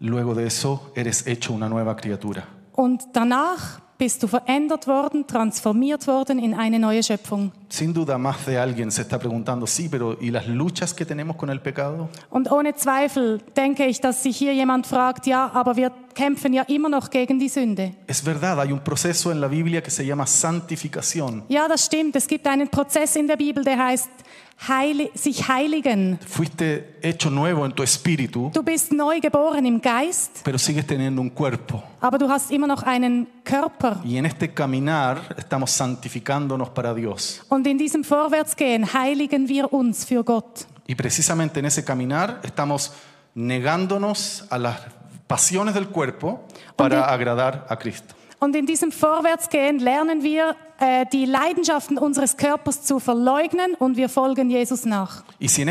luego 0.00 0.34
de 0.34 0.46
eso 0.46 0.92
eres 0.94 1.26
hecho 1.26 1.54
una 1.54 1.66
nueva 1.66 1.96
criatura. 1.96 2.46
und 2.74 3.00
danach 3.14 3.80
bist 3.98 4.22
du 4.22 4.26
verändert 4.26 4.86
worden, 4.86 5.26
transformiert 5.26 6.06
worden 6.06 6.38
in 6.38 6.54
eine 6.54 6.78
neue 6.78 7.02
Schöpfung. 7.02 7.52
Sin 7.68 7.92
duda 7.92 8.18
más 8.18 8.44
de 8.46 8.58
alguien 8.58 8.90
se 8.90 9.02
está 9.02 9.18
preguntando, 9.18 9.66
sí, 9.66 9.88
pero 9.88 10.16
¿y 10.20 10.30
las 10.30 10.46
luchas 10.46 10.94
que 10.94 11.04
tenemos 11.04 11.36
con 11.36 11.50
el 11.50 11.60
pecado? 11.60 12.08
Und 12.30 12.50
ohne 12.50 12.74
Zweifel 12.74 13.40
denke 13.56 13.86
ich, 13.86 14.00
dass 14.00 14.22
sich 14.22 14.36
hier 14.36 14.54
jemand 14.54 14.86
fragt, 14.86 15.26
ja, 15.26 15.50
aber 15.52 15.76
wir 15.76 15.92
kämpfen 16.14 16.52
ja 16.52 16.62
immer 16.62 16.88
noch 16.88 17.10
gegen 17.10 17.38
die 17.38 17.48
Sünde. 17.48 17.92
Es 18.06 18.20
verdad, 18.20 18.58
hay 18.58 18.72
un 18.72 18.80
proceso 18.80 19.30
en 19.30 19.40
la 19.40 19.48
Biblia 19.48 19.82
que 19.82 19.90
se 19.90 20.04
llama 20.04 20.26
santificación. 20.26 21.42
Ja, 21.48 21.68
das 21.68 21.86
stimmt. 21.86 22.16
Es 22.16 22.26
gibt 22.26 22.46
einen 22.46 22.68
Prozess 22.68 23.16
in 23.16 23.26
der 23.26 23.36
Bibel, 23.36 23.64
der 23.64 23.78
heißt 23.78 24.08
heili 24.56 25.10
sich 25.14 25.48
heiligen. 25.48 26.18
Fuiste 26.26 26.98
hecho 27.02 27.30
nuevo 27.30 27.64
en 27.66 27.72
tu 27.72 27.82
espíritu, 27.82 28.50
Du 28.54 28.62
bist 28.62 28.92
neu 28.92 29.20
geboren 29.20 29.66
im 29.66 29.80
Geist, 29.80 30.40
pero 30.44 30.58
sigues 30.58 30.86
teniendo 30.86 31.20
un 31.20 31.30
cuerpo. 31.30 31.82
aber 32.00 32.18
du 32.18 32.28
hast 32.30 32.50
immer 32.50 32.66
noch 32.66 32.82
einen 32.84 33.26
Körper. 33.44 34.00
Y 34.04 34.16
en 34.16 34.26
este 34.26 34.52
caminar 34.54 35.20
estamos 35.36 35.70
santificándonos 35.70 36.70
para 36.70 36.94
Dios. 36.94 37.42
Und 37.48 37.66
in 37.66 37.78
diesem 37.78 38.04
Vorwärtsgehen 38.04 38.92
heiligen 38.94 39.48
wir 39.48 39.72
uns 39.72 40.04
für 40.04 40.22
Gott. 40.24 40.66
Y 40.86 40.94
precisamente 40.94 41.60
en 41.60 41.66
ese 41.66 41.84
caminar 41.84 42.40
estamos 42.42 42.92
negándonos 43.34 44.44
a 44.50 44.58
las 44.58 44.80
pasiones 45.26 45.74
del 45.74 45.88
cuerpo 45.88 46.44
para 46.76 47.04
agradar 47.12 47.66
a 47.68 47.76
Cristo. 47.76 48.14
Und 48.38 48.56
in 48.56 48.66
diesem 48.66 48.92
Vorwärtsgehen 48.92 49.78
lernen 49.78 50.22
wir, 50.22 50.54
äh, 50.78 51.06
die 51.12 51.24
Leidenschaften 51.24 51.98
unseres 51.98 52.36
Körpers 52.36 52.82
zu 52.82 52.98
verleugnen 52.98 53.74
und 53.78 53.96
wir 53.96 54.08
folgen 54.08 54.50
Jesus 54.50 54.84
nach. 54.84 55.22
Si 55.40 55.64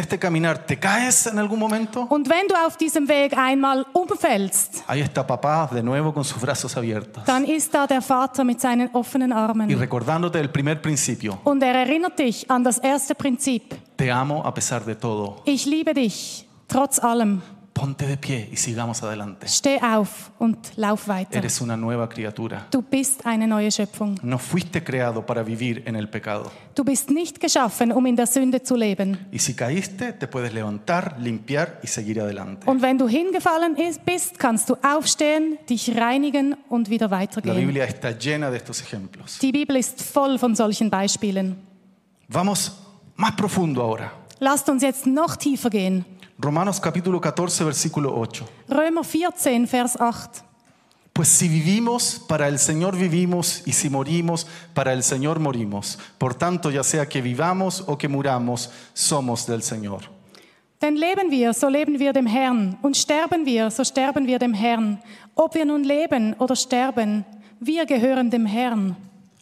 momento, 1.57 2.03
Und 2.09 2.29
wenn 2.29 2.47
du 2.47 2.55
auf 2.65 2.77
diesem 2.77 3.07
Weg 3.07 3.37
einmal 3.37 3.85
umfällst, 3.93 4.83
dann 7.25 7.45
ist 7.45 7.73
da 7.73 7.87
der 7.87 8.01
Vater 8.01 8.43
mit 8.43 8.61
seinen 8.61 8.89
offenen 8.93 9.33
Armen. 9.33 9.69
Und 11.43 11.63
er 11.63 11.75
erinnert 11.75 12.19
dich 12.19 12.49
an 12.49 12.63
das 12.63 12.77
erste 12.77 13.13
Prinzip. 13.13 13.75
Ich 15.45 15.65
liebe 15.65 15.93
dich, 15.93 16.47
trotz 16.67 16.99
allem. 16.99 17.41
Ponte 17.73 18.05
de 18.05 18.17
pie 18.17 18.49
y 18.51 18.55
sigamos 18.57 19.01
adelante. 19.01 19.47
Steh 19.47 19.79
auf 19.81 20.31
und 20.37 20.57
lauf 20.75 21.07
weiter. 21.07 21.37
Eres 21.39 21.59
una 21.59 21.75
nueva 21.75 22.07
criatura. 22.07 22.67
Du 22.69 22.83
bist 22.83 23.25
eine 23.25 23.47
neue 23.47 23.71
Schöpfung. 23.71 24.15
No 24.21 24.37
fuiste 24.37 24.83
creado 24.83 25.25
para 25.25 25.41
vivir 25.43 25.81
en 25.87 25.95
el 25.95 26.07
pecado. 26.07 26.51
Du 26.75 26.83
bist 26.83 27.09
nicht 27.09 27.39
geschaffen, 27.39 27.91
um 27.91 28.05
in 28.05 28.15
der 28.15 28.27
Sünde 28.27 28.61
zu 28.61 28.75
leben. 28.75 29.17
Y 29.31 29.39
si 29.39 29.55
caíste, 29.55 30.13
te 30.13 30.27
puedes 30.27 30.53
levantar, 30.53 31.17
limpiar 31.19 31.79
y 31.83 31.87
seguir 31.87 32.21
adelante. 32.21 32.69
Und 32.69 32.83
wenn 32.83 32.99
du 32.99 33.07
hingefallen 33.07 33.75
ist- 33.75 34.05
bist, 34.05 34.37
kannst 34.37 34.69
du 34.69 34.75
aufstehen, 34.83 35.57
dich 35.67 35.97
reinigen 35.97 36.55
und 36.69 36.91
wieder 36.91 37.07
La 37.09 37.17
weitergehen. 37.17 37.55
Biblia 37.57 37.85
está 37.85 38.11
llena 38.11 38.51
de 38.51 38.57
estos 38.57 38.81
ejemplos. 38.81 39.39
Die 39.39 39.51
Bibel 39.51 39.75
ist 39.77 39.99
voll 39.99 40.37
von 40.37 40.55
solchen 40.55 40.91
Beispielen. 40.91 41.55
Vamos 42.29 42.71
más 43.15 43.35
profundo 43.35 43.81
ahora. 43.81 44.11
Lasst 44.39 44.69
uns 44.69 44.83
jetzt 44.83 45.05
noch 45.07 45.37
tiefer 45.37 45.69
gehen. 45.69 46.05
Romanos 46.37 46.79
capítulo 46.79 47.21
14, 47.21 47.63
versículo 47.63 48.15
8. 48.15 48.45
Römer 48.67 49.03
14, 49.05 49.65
Vers 49.71 49.97
8. 49.99 50.43
Pues 51.13 51.27
si 51.27 51.47
vivimos, 51.47 52.23
para 52.27 52.47
el 52.47 52.57
Señor 52.57 52.97
vivimos, 52.97 53.61
y 53.67 53.73
si 53.73 53.87
morimos, 53.87 54.47
para 54.73 54.93
el 54.93 55.03
Señor 55.03 55.39
morimos. 55.39 55.99
Por 56.17 56.33
tanto, 56.33 56.71
ya 56.71 56.83
sea 56.83 57.07
que 57.07 57.21
vivamos 57.21 57.83
o 57.85 57.97
que 57.99 58.07
muramos, 58.07 58.71
somos 58.93 59.45
del 59.45 59.61
Señor. 59.61 60.09
Denn 60.81 60.97
leben 60.97 61.29
wir, 61.29 61.53
so 61.53 61.69
leben 61.69 61.97
wir 61.97 62.11
dem 62.13 62.25
Herrn. 62.25 62.77
Und 62.81 62.97
sterben 62.97 63.45
wir, 63.45 63.69
so 63.69 63.83
sterben 63.83 64.25
wir 64.25 64.39
dem 64.39 64.53
Herrn. 64.53 65.01
Ob 65.35 65.53
wir 65.53 65.65
nun 65.65 65.83
leben 65.83 66.33
oder 66.39 66.55
sterben, 66.55 67.25
wir 67.59 67.85
gehören 67.85 68.29
dem 68.29 68.45
Herrn. 68.45 68.97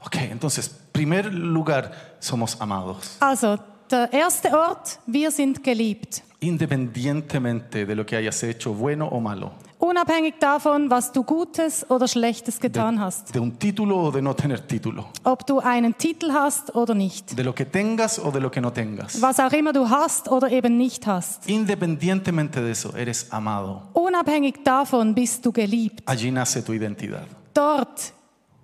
Ok, 0.06 0.18
entonces, 0.30 0.70
primer 0.92 1.24
lugar, 1.32 1.92
somos 2.20 2.60
amados. 2.60 3.16
Also, 3.22 3.58
der 3.90 4.12
erste 4.12 4.52
Ort, 4.52 5.00
wir 5.08 5.32
sind 5.32 5.64
geliebt. 5.64 6.22
Independientemente 6.44 7.86
de 7.86 7.96
lo 7.96 8.04
que 8.06 8.16
hayas 8.16 8.42
hecho, 8.44 8.74
bueno 8.74 9.08
o 9.08 9.20
malo, 9.20 9.52
Unabhängig 9.80 10.36
davon, 10.40 10.90
was 10.90 11.12
du 11.12 11.24
Gutes 11.24 11.86
oder 11.90 12.08
Schlechtes 12.08 12.60
getan 12.60 13.00
hast. 13.00 13.32
de 13.32 13.40
un 13.40 13.52
título 13.52 13.98
o 13.98 14.12
de 14.12 14.22
no 14.22 14.34
tener 14.36 14.60
título, 14.60 15.08
Ob 15.24 15.46
du 15.46 15.60
einen 15.60 15.96
Titel 15.96 16.32
hast 16.32 16.76
oder 16.76 16.96
nicht. 16.96 17.36
de 17.36 17.44
lo 17.44 17.54
que 17.54 17.66
tengas 17.66 18.18
o 18.20 18.32
de 18.32 18.40
lo 18.40 18.50
que 18.50 18.60
no 18.60 18.72
tengas. 18.72 19.22
Was 19.22 19.40
auch 19.40 19.54
immer 19.54 19.72
du 19.72 19.88
hast 19.90 20.28
oder 20.30 20.52
eben 20.52 20.78
nicht 20.78 21.06
hast. 21.08 21.48
Independientemente 21.48 22.60
de 22.62 22.72
eso, 22.72 22.92
eres 22.96 23.28
amado. 23.32 23.84
Unabhängig 23.94 24.64
davon 24.64 25.14
bist 25.14 25.46
du 25.46 25.52
geliebt. 25.52 26.02
Allí 26.08 26.32
nace 26.32 26.64
tu 26.64 26.74
identidad. 26.74 27.26
Dort 27.54 28.14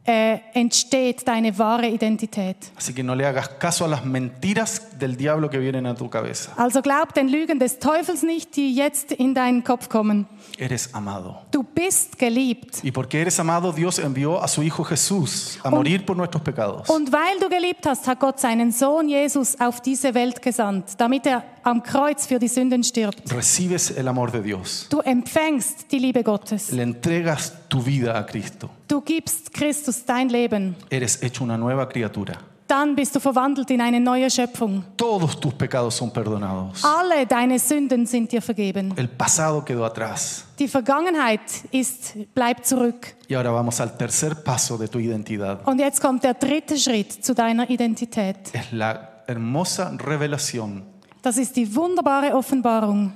äh, 0.08 0.40
entsteht 0.54 1.28
deine 1.28 1.58
wahre 1.60 1.88
Identität. 1.90 2.56
Así 2.78 2.94
que 2.94 3.04
no 3.04 3.14
le 3.14 3.26
hagas 3.26 3.50
caso 3.60 3.84
a 3.84 3.90
las 3.90 4.06
mentiras 4.06 4.98
del 4.98 5.18
diablo 5.18 5.50
que 5.50 5.60
vienen 5.60 5.86
a 5.86 5.94
tu 5.96 6.10
cabeza. 6.10 6.54
Also 6.56 6.82
glaub 6.82 7.14
den 7.14 7.28
Lügen 7.28 7.60
des 7.60 7.78
Teufels 7.80 8.24
nicht, 8.24 8.56
die 8.56 8.74
jetzt 8.74 9.12
in 9.12 9.34
deinen 9.34 9.66
Kopf 9.66 9.90
kommen. 9.90 10.26
Eres 10.58 10.94
amado. 10.94 11.42
Du 11.52 11.62
bist 11.62 12.18
geliebt. 12.18 12.84
Y 12.84 12.92
porque 12.92 13.20
eres 13.22 13.38
amado, 13.40 13.74
Dios 13.74 14.00
envió 14.00 14.42
a 14.42 14.48
su 14.48 14.64
Hijo 14.64 14.86
Jesús 14.86 15.60
a 15.62 15.70
morir 15.70 16.06
por 16.06 16.16
nuestros 16.16 16.42
pecados. 16.42 16.90
Und 16.90 17.12
weil 17.12 17.40
du 17.42 17.50
geliebt 17.50 17.86
hast, 17.86 18.08
hat 18.08 18.22
Gott 18.22 18.40
seinen 18.40 18.72
Sohn 18.72 19.10
Jesus 19.10 19.60
auf 19.60 19.82
diese 19.82 20.14
Welt 20.14 20.42
gesandt, 20.42 20.92
damit 20.98 21.26
er 21.26 21.44
am 21.68 21.84
Kreuz 21.84 22.26
für 22.26 22.40
die 22.40 22.48
Sünden 22.48 22.84
stirbt. 22.84 23.32
recibes 23.34 23.92
el 23.92 24.08
amor 24.08 24.32
de 24.32 24.42
Dios, 24.42 24.88
Du 24.90 25.00
empfängst 25.02 25.92
die 25.92 26.00
Liebe 26.00 26.24
Gottes. 26.24 26.72
le 26.72 26.82
entregas 26.84 27.54
tu 27.68 27.82
vida 27.86 28.18
a 28.18 28.24
Cristo, 28.26 28.70
Du 28.88 29.02
gibst 29.02 29.54
Christus 29.54 30.06
dein 30.06 30.30
Leben. 30.30 30.76
eres 30.90 31.22
hecho 31.22 31.44
una 31.44 31.58
nueva 31.58 31.88
criatura. 31.88 32.36
Dann 32.68 32.96
bist 32.98 33.16
du 33.16 33.22
verwandelt 33.22 33.70
in 33.70 33.80
eine 33.80 34.00
neue 34.02 34.30
Schöpfung. 34.30 34.84
Todos 34.98 35.40
tus 35.40 35.54
pecados 35.54 35.96
son 35.96 36.12
perdonados. 36.12 36.84
Alle 36.84 37.26
deine 37.26 37.60
Sünden 37.60 38.06
sind 38.06 38.30
dir 38.30 38.42
vergeben. 38.42 38.94
El 38.98 39.08
pasado 39.08 39.64
quedó 39.64 39.86
atrás. 39.86 40.44
Die 40.60 40.68
Vergangenheit 40.68 41.40
ist, 41.72 42.16
bleibt 42.36 42.66
zurück. 42.66 43.16
Y 43.30 43.36
ahora 43.36 43.52
vamos 43.52 43.80
al 43.80 43.98
tercer 43.98 44.36
paso 44.44 44.78
de 44.78 44.90
tu 44.90 45.00
identidad. 45.00 45.66
Und 45.66 45.80
jetzt 45.80 46.02
kommt 46.02 46.24
der 46.26 46.34
dritte 46.34 46.78
Schritt 46.78 47.24
zu 47.24 47.34
deiner 47.34 47.70
Identität. 47.70 48.38
Es 48.52 48.72
la 48.74 49.24
hermosa 49.28 49.90
revelación 49.98 50.84
Das 51.28 51.36
ist 51.36 51.58
die 51.58 51.76
wunderbare 51.76 52.34
Offenbarung, 52.34 53.12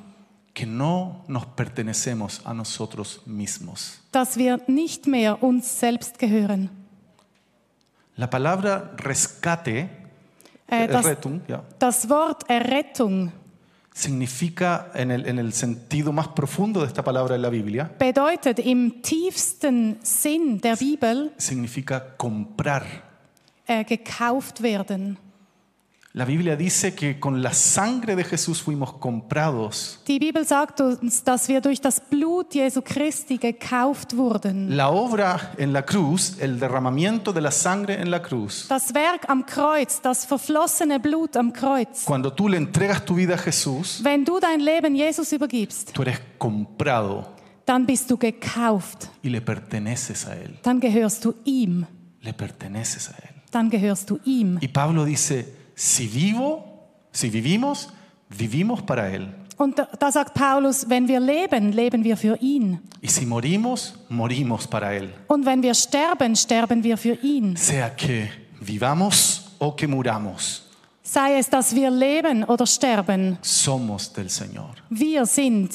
que 0.54 0.66
no 0.66 1.24
nos 1.30 1.46
pertenecemos 1.56 2.42
a 2.44 2.54
nosotros 2.54 3.22
mismos. 3.26 4.02
dass 4.12 4.36
wir 4.36 4.60
nicht 4.68 5.08
mehr 5.08 5.42
uns 5.42 5.80
selbst 5.80 6.20
gehören. 6.20 6.70
La 8.18 8.28
palabra 8.28 8.92
rescate, 8.98 9.88
Äh, 10.68 10.84
eh, 10.84 10.88
das, 10.88 11.06
retum, 11.06 11.40
ja, 11.48 11.64
das 11.80 12.10
Wort 12.10 12.50
Errettung 12.50 13.32
significa 13.94 14.92
en 14.94 15.12
el, 15.12 15.26
en 15.26 15.40
el 15.40 15.54
sentido 15.54 16.12
más 16.12 16.28
profundo 16.28 16.82
de 16.82 16.88
esta 16.88 17.06
palabra 17.06 17.36
en 17.36 17.42
la 17.42 17.50
Biblia, 17.50 17.90
bedeutet 17.98 18.60
im 18.60 19.02
tiefsten 19.02 20.00
Sinn 20.04 20.60
der 20.60 20.76
Bibel 20.76 21.32
significa 21.38 22.02
comprar. 22.18 22.84
äh, 23.68 23.86
gekauft 23.86 24.62
werden. 24.62 25.18
La 26.14 26.26
Biblia 26.26 26.58
dice 26.58 26.94
que 26.94 27.22
con 27.22 27.42
la 27.42 27.54
sangre 27.54 28.18
de 28.18 28.26
Jesús 28.26 28.62
fuimos 28.62 28.92
comprados. 29.00 30.02
Die 30.08 30.20
Bibel 30.20 30.46
sagt 30.46 30.82
uns, 30.82 31.24
dass 31.24 31.48
wir 31.48 31.62
durch 31.62 31.80
das 31.80 32.02
Blut 32.02 32.54
Jesu 32.54 32.82
Christi 32.82 33.38
gekauft 33.38 34.18
wurden. 34.18 34.76
La 34.76 34.90
obra 34.92 35.54
en 35.58 35.72
la 35.72 35.84
cruz, 35.86 36.36
el 36.42 36.60
derramamiento 36.60 37.32
de 37.32 37.40
la 37.40 37.52
sangre 37.52 37.94
en 38.02 38.12
la 38.12 38.22
cruz, 38.22 38.66
Das 38.68 38.94
Werk 38.94 39.30
am 39.30 39.46
Kreuz, 39.46 40.02
das 40.02 40.26
verflossene 40.26 41.00
Blut 41.00 41.38
am 41.38 41.54
Kreuz. 41.54 42.04
cuando 42.04 42.34
tú 42.34 42.50
le 42.50 42.58
entregas 42.58 43.06
tu 43.06 43.16
vida 43.16 43.36
a 43.36 43.38
Jesús, 43.38 44.02
Wenn 44.04 44.26
du 44.26 44.38
dein 44.42 44.60
Leben 44.60 44.94
Jesus 44.94 45.32
übergibst, 45.32 45.94
tú 45.94 46.02
eres 46.02 46.20
comprado 46.38 47.26
dann 47.66 47.86
bist 47.86 48.12
du 48.12 48.18
gekauft. 48.18 49.10
y 49.24 49.30
le 49.30 49.40
perteneces 49.40 50.28
a 50.28 50.36
Él. 50.36 50.60
Dann 50.62 50.82
gehörst 50.82 51.24
du 51.24 51.36
ihm. 51.46 51.86
Le 52.20 52.34
perteneces 52.34 53.08
a 53.08 53.14
Él. 53.14 53.30
Dann 53.50 53.70
gehörst 53.70 54.10
du 54.10 54.20
ihm. 54.26 54.58
Y 54.60 54.68
Pablo 54.68 55.06
dice, 55.06 55.61
si 55.82 56.08
vivo, 56.08 56.64
si 57.12 57.30
vivimos, 57.30 57.90
vivimos 58.30 58.84
para 58.84 59.10
Él. 59.10 59.34
Und 59.58 59.78
da, 59.78 59.88
da 60.00 60.12
sagt 60.12 60.34
Paulus, 60.34 60.88
wenn 60.88 61.08
wir 61.08 61.20
leben, 61.20 61.72
leben 61.72 62.04
wir 62.04 62.18
für 62.18 62.38
ihn. 62.40 62.80
Y 63.02 63.08
si 63.08 63.26
morimos, 63.26 63.96
morimos 64.10 64.68
para 64.68 64.94
Él. 64.94 65.10
Und 65.28 65.46
wenn 65.46 65.64
wir 65.64 65.74
sterben, 65.74 66.36
sterben 66.36 66.84
wir 66.84 66.98
für 66.98 67.18
ihn. 67.24 67.56
Sea 67.56 67.90
que 67.96 68.30
vivamos 68.60 69.56
o 69.60 69.76
que 69.76 69.88
muramos, 69.88 70.68
Sei 71.04 71.40
es, 71.40 71.50
dass 71.50 71.76
wir 71.76 71.90
leben 71.90 72.44
oder 72.44 72.66
sterben, 72.66 73.38
somos 73.42 74.14
del 74.14 74.30
Señor. 74.30 74.76
wir 74.90 75.26
sind 75.26 75.72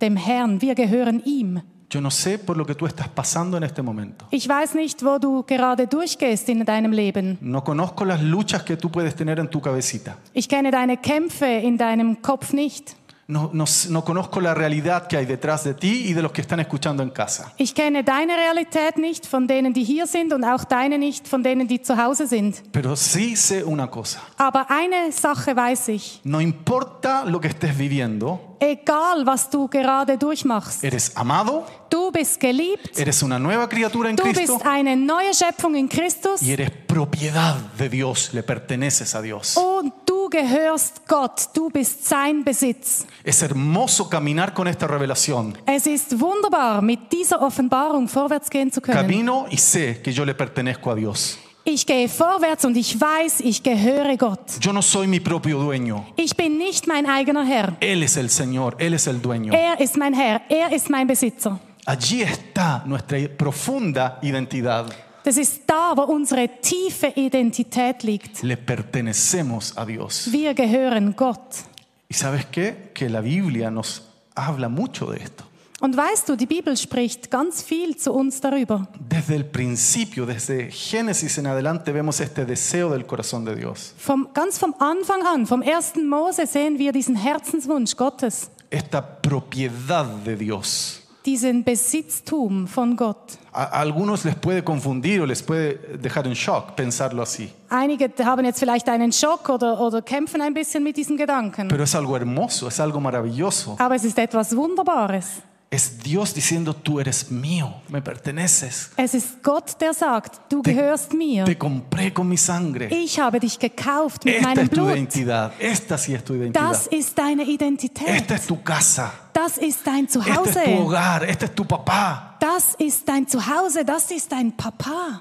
dem 0.00 0.16
Herrn, 0.16 0.60
wir 0.60 0.74
gehören 0.74 1.22
ihm. 1.24 1.62
Yo 1.88 2.00
no 2.00 2.10
sé 2.10 2.38
por 2.38 2.56
lo 2.56 2.66
que 2.66 2.74
tú 2.74 2.86
estás 2.86 3.08
pasando 3.08 3.56
en 3.56 3.62
este 3.62 3.80
momento. 3.80 4.26
Ich 4.32 4.48
weiß 4.48 4.74
nicht, 4.74 5.02
wo 5.04 5.18
du 5.18 5.44
gerade 5.46 5.86
durchgehst 5.86 6.48
in 6.48 6.64
deinem 6.64 6.92
Leben. 6.92 7.38
No 7.40 7.62
conozco 7.62 8.04
las 8.04 8.20
luchas 8.22 8.64
que 8.64 8.76
tú 8.76 8.90
puedes 8.90 9.14
tener 9.14 9.38
en 9.38 9.48
tu 9.48 9.60
cabecita. 9.60 10.18
Ich 10.34 10.48
kenne 10.48 10.72
deine 10.72 10.96
Kämpfe 10.96 11.60
in 11.60 11.78
deinem 11.78 12.20
Kopf 12.22 12.52
nicht. 12.52 12.96
No, 13.28 13.50
no, 13.52 13.64
no 13.88 14.04
conozco 14.04 14.40
la 14.40 14.54
realidad 14.54 15.08
que 15.08 15.16
hay 15.16 15.26
detrás 15.26 15.64
de 15.64 15.74
ti 15.74 16.04
y 16.06 16.12
de 16.12 16.22
los 16.22 16.30
que 16.30 16.40
están 16.40 16.60
escuchando 16.60 17.02
en 17.02 17.10
casa. 17.10 17.52
Ich 17.56 17.74
kenne 17.74 18.04
deine 18.04 18.36
Realität 18.36 18.98
nicht 18.98 19.26
von 19.26 19.48
denen, 19.48 19.72
die 19.72 19.82
hier 19.82 20.06
sind 20.06 20.32
und 20.32 20.44
auch 20.44 20.64
deine 20.64 20.96
nicht 20.96 21.26
von 21.26 21.42
denen, 21.42 21.66
die 21.66 21.82
zu 21.82 21.96
Hause 21.96 22.28
sind. 22.28 22.62
Pero 22.70 22.94
sí 22.94 23.34
sé 23.34 23.64
una 23.64 23.88
cosa. 23.88 24.20
Aber 24.36 24.70
eine 24.70 25.10
Sache 25.10 25.56
weiß 25.56 25.88
ich. 25.88 26.20
No 26.22 26.40
importa 26.40 27.24
lo 27.24 27.40
que 27.40 27.48
estés 27.48 27.76
viviendo, 27.76 28.56
Egal, 28.58 29.26
was 29.26 29.50
du 29.50 29.68
gerade 29.68 30.16
durchmachst, 30.16 30.82
eres 30.82 31.14
amado, 31.14 31.66
du 31.90 32.10
bist 32.10 32.40
geliebt, 32.40 32.98
eres 32.98 33.22
una 33.22 33.38
nueva 33.38 33.68
criatura 33.68 34.08
en 34.08 34.16
du 34.16 34.22
Cristo 34.22 34.54
bist 34.54 34.66
eine 34.66 34.96
neue 34.96 35.34
Schöpfung 35.34 35.74
in 35.76 35.88
Christus 35.88 36.40
y 36.42 36.52
eres 36.52 36.70
propiedad 36.70 37.54
de 37.76 37.90
Dios, 37.90 38.32
le 38.32 38.42
perteneces 38.42 39.14
a 39.14 39.20
Dios. 39.20 39.58
und 39.58 39.92
du 40.26 40.30
gehörst 40.30 41.02
Gott, 41.06 41.48
du 41.54 41.70
bist 41.70 42.06
sein 42.06 42.44
Besitz. 42.44 43.06
Es 43.22 43.42
hermoso 43.42 44.08
caminar 44.08 44.52
con 44.52 44.66
esta 44.66 44.86
revelación. 44.86 45.56
Es 45.66 45.86
ist 45.86 46.18
wunderbar, 46.18 46.82
mit 46.82 47.12
dieser 47.12 47.40
Offenbarung 47.40 48.08
vorwärts 48.08 48.50
gehen 48.50 48.72
zu 48.72 48.80
können. 48.80 49.00
Camino 49.00 49.46
y 49.50 49.56
sé 49.56 50.00
que 50.02 50.12
yo 50.12 50.24
le 50.24 50.34
pertenezco 50.34 50.90
a 50.90 50.94
Dios. 50.94 51.38
Ich 51.64 51.84
gehe 51.84 52.08
vorwärts 52.08 52.64
und 52.64 52.76
ich 52.76 53.00
weiß, 53.00 53.40
ich 53.40 53.62
gehöre 53.62 54.16
Gott. 54.16 54.58
Yo 54.60 54.72
no 54.72 54.82
soy 54.82 55.06
mi 55.06 55.18
propio 55.18 55.60
dueño. 55.60 56.06
Ich 56.16 56.36
bin 56.36 56.58
nicht 56.58 56.86
mein 56.86 57.06
eigener 57.06 57.44
Herr. 57.44 57.76
Él 57.80 58.02
es 58.02 58.16
el 58.16 58.30
Señor, 58.30 58.76
Él 58.78 58.94
es 58.94 59.06
el 59.06 59.20
dueño. 59.20 59.52
Er 59.52 59.80
ist 59.80 59.96
mein 59.96 60.14
Herr, 60.14 60.42
er 60.48 60.72
ist 60.72 60.88
mein 60.90 61.06
Besitzer. 61.06 61.58
Allí 61.84 62.22
está 62.22 62.82
nuestra 62.86 63.18
profunda 63.36 64.18
identidad. 64.22 64.86
Das 65.26 65.36
ist 65.38 65.62
da, 65.66 65.92
wo 65.96 66.02
unsere 66.02 66.48
tiefe 66.62 67.08
Identität 67.16 68.04
liegt. 68.04 68.44
Le 68.44 68.56
pertenecemos 68.56 69.76
a 69.76 69.84
Dios. 69.84 70.30
Wir 70.30 70.54
gehören 70.54 71.16
Gott. 71.16 71.64
¿Y 72.08 72.14
sabes 72.14 72.46
qué? 72.46 72.92
Que 72.94 73.08
la 73.08 73.22
Biblia 73.22 73.68
nos 73.68 74.02
habla 74.36 74.68
mucho 74.68 75.10
de 75.10 75.18
esto. 75.18 75.42
Und 75.80 75.96
weißt 75.96 76.28
du, 76.28 76.36
die 76.36 76.46
Bibel 76.46 76.76
spricht 76.76 77.28
ganz 77.28 77.60
viel 77.60 77.96
zu 77.96 78.12
uns 78.12 78.40
darüber. 78.40 78.86
Desde 79.00 79.34
el 79.34 79.44
principio, 79.46 80.26
desde 80.26 80.70
Génesis 80.70 81.38
en 81.38 81.48
adelante, 81.48 81.92
vemos 81.92 82.20
este 82.20 82.44
deseo 82.46 82.90
del 82.90 83.04
corazón 83.04 83.44
de 83.44 83.56
Dios. 83.56 83.94
Vom, 83.98 84.28
ganz 84.32 84.58
vom 84.58 84.76
Anfang 84.78 85.26
an, 85.26 85.44
vom 85.44 85.60
ersten 85.60 86.08
Mose 86.08 86.46
sehen 86.46 86.78
wir 86.78 86.92
diesen 86.92 87.16
Herzenswunsch 87.16 87.96
Gottes, 87.96 88.48
Esta 88.70 89.00
propiedad 89.02 90.06
de 90.24 90.36
Dios. 90.36 91.02
Diesen 91.26 91.64
Besitztum 91.64 92.66
von 92.66 92.96
Gott. 92.96 93.38
A 93.52 93.64
a 93.64 93.80
algunos 93.80 94.24
les 94.24 94.34
puede 94.36 94.62
confundir 94.62 95.20
o 95.20 95.26
les 95.26 95.42
puede 95.42 95.98
dejar 95.98 96.26
en 96.26 96.34
shock 96.34 96.74
pensarlo 96.76 97.22
así. 97.22 97.50
Einige 97.68 98.10
haben 98.24 98.44
jetzt 98.44 98.60
vielleicht 98.60 98.88
einen 98.88 99.12
Schock 99.12 99.48
oder, 99.48 99.80
oder 99.80 100.02
kämpfen 100.02 100.40
ein 100.40 100.54
bisschen 100.54 100.84
mit 100.84 100.96
diesem 100.96 101.16
Gedanken. 101.16 101.68
Pero 101.68 101.82
es 101.82 101.94
algo 101.94 102.16
hermoso, 102.16 102.68
es 102.68 102.78
algo 102.80 103.00
maravilloso. 103.00 103.76
Aber 103.78 103.96
es 103.96 104.04
ist 104.04 104.18
etwas 104.18 104.54
Wunderbares. 104.56 105.42
Es 105.76 105.98
Dios 105.98 106.32
diciendo, 106.32 106.72
tú 106.74 107.00
eres 107.00 107.30
mío, 107.30 107.82
me 107.88 108.00
perteneces. 108.00 108.90
Es 108.96 109.12
ist 109.14 109.42
Gott, 109.42 109.76
der 109.78 109.92
sagt, 109.92 110.40
du 110.50 110.62
Te- 110.62 110.72
gehörst 110.72 111.12
mir. 111.12 111.44
Te 111.44 111.58
compré 111.58 112.14
con 112.14 112.26
mi 112.28 112.38
sangre. 112.38 112.86
Ich 112.88 113.18
habe 113.20 113.38
dich 113.40 113.58
gekauft 113.58 114.24
mit 114.24 114.36
Esta 114.36 114.48
meinem 114.48 114.64
es 114.64 114.70
tu 114.70 114.76
Blut. 114.76 114.90
identidad. 114.92 115.52
Esta 115.58 115.98
sí 115.98 116.14
es 116.14 116.24
tu 116.24 116.32
identidad. 116.34 116.70
Das 116.70 116.86
ist 116.86 117.18
deine 117.18 117.42
Identität. 117.44 118.08
Esta 118.08 118.36
es 118.36 118.46
tu 118.46 118.56
casa. 118.62 119.12
Das 119.34 119.58
ist 119.58 119.80
dein 119.86 120.06
Este 120.06 120.18
es 120.20 120.24
tu 120.24 120.32
Zuhause. 120.32 120.78
hogar. 120.78 121.22
Este 121.28 121.44
es 121.44 121.54
tu 121.54 121.64
papá. 121.66 122.36
Das 122.40 122.74
ist 122.78 123.06
dein 123.06 123.26
Zuhause. 123.28 123.84
Das 123.84 124.10
ist 124.10 124.32
dein 124.32 124.56
Papa. 124.56 125.20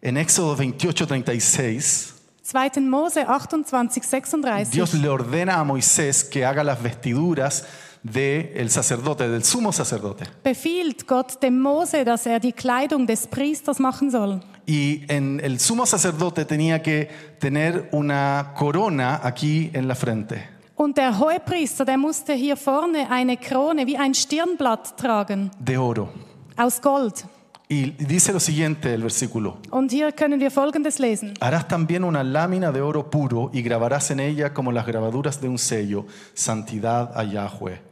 En 0.00 0.16
Éxodo 0.16 0.56
28, 0.56 1.06
36, 1.06 2.14
2. 2.42 2.80
Mose 2.88 3.24
28, 3.28 4.02
36. 4.02 4.70
Dios 4.70 4.94
le 4.94 5.08
ordena 5.08 5.60
a 5.60 5.64
Moisés 5.64 6.24
que 6.24 6.44
haga 6.44 6.64
las 6.64 6.82
vestiduras 6.82 7.64
del 8.02 8.70
sacerdote, 8.70 9.28
del 9.28 9.44
sumo 9.44 9.72
sacerdote. 9.72 10.24
befiehlt 10.42 11.06
Gott 11.06 11.42
dem 11.42 11.60
Mose, 11.60 12.04
dass 12.04 12.26
er 12.26 12.40
die 12.40 12.52
Kleidung 12.52 13.06
des 13.06 13.26
Priesters 13.26 13.78
machen 13.78 14.10
soll. 14.10 14.40
Y 14.66 15.04
en 15.08 15.40
el 15.40 15.58
sumo 15.58 15.86
sacerdote 15.86 16.44
tenía 16.44 16.82
que 16.82 17.08
tener 17.38 17.88
una 17.92 18.52
corona 18.56 19.20
aquí 19.22 19.70
en 19.72 19.88
la 19.88 19.94
frente. 19.94 20.48
Und 20.74 20.96
der 20.96 21.18
Hohepriester, 21.18 21.84
der 21.84 21.98
musste 21.98 22.32
hier 22.32 22.56
vorne 22.56 23.08
eine 23.10 23.36
Krone 23.36 23.86
wie 23.86 23.96
ein 23.96 24.14
Stirnblatt 24.14 24.96
tragen, 24.96 25.50
de 25.58 25.76
oro. 25.78 26.08
aus 26.56 26.80
Gold. 26.80 27.24
Y 27.68 27.92
dice 27.92 28.32
lo 28.32 28.40
siguiente 28.40 28.92
el 28.92 29.00
versículo. 29.00 29.58
Und 29.70 29.92
hier 29.92 30.12
können 30.12 30.40
wir 30.40 30.50
Folgendes 30.50 30.98
lesen. 30.98 31.34
Harás 31.40 31.68
también 31.68 32.04
una 32.04 32.22
lámina 32.22 32.70
de 32.72 32.82
oro 32.82 33.10
puro 33.10 33.50
y 33.52 33.62
grabarás 33.62 34.10
en 34.10 34.20
ella 34.20 34.52
como 34.52 34.72
las 34.72 34.86
grabaduras 34.86 35.40
de 35.40 35.48
un 35.48 35.58
sello, 35.58 36.06
santidad 36.34 37.12
a 37.16 37.24
Yahweh. 37.24 37.91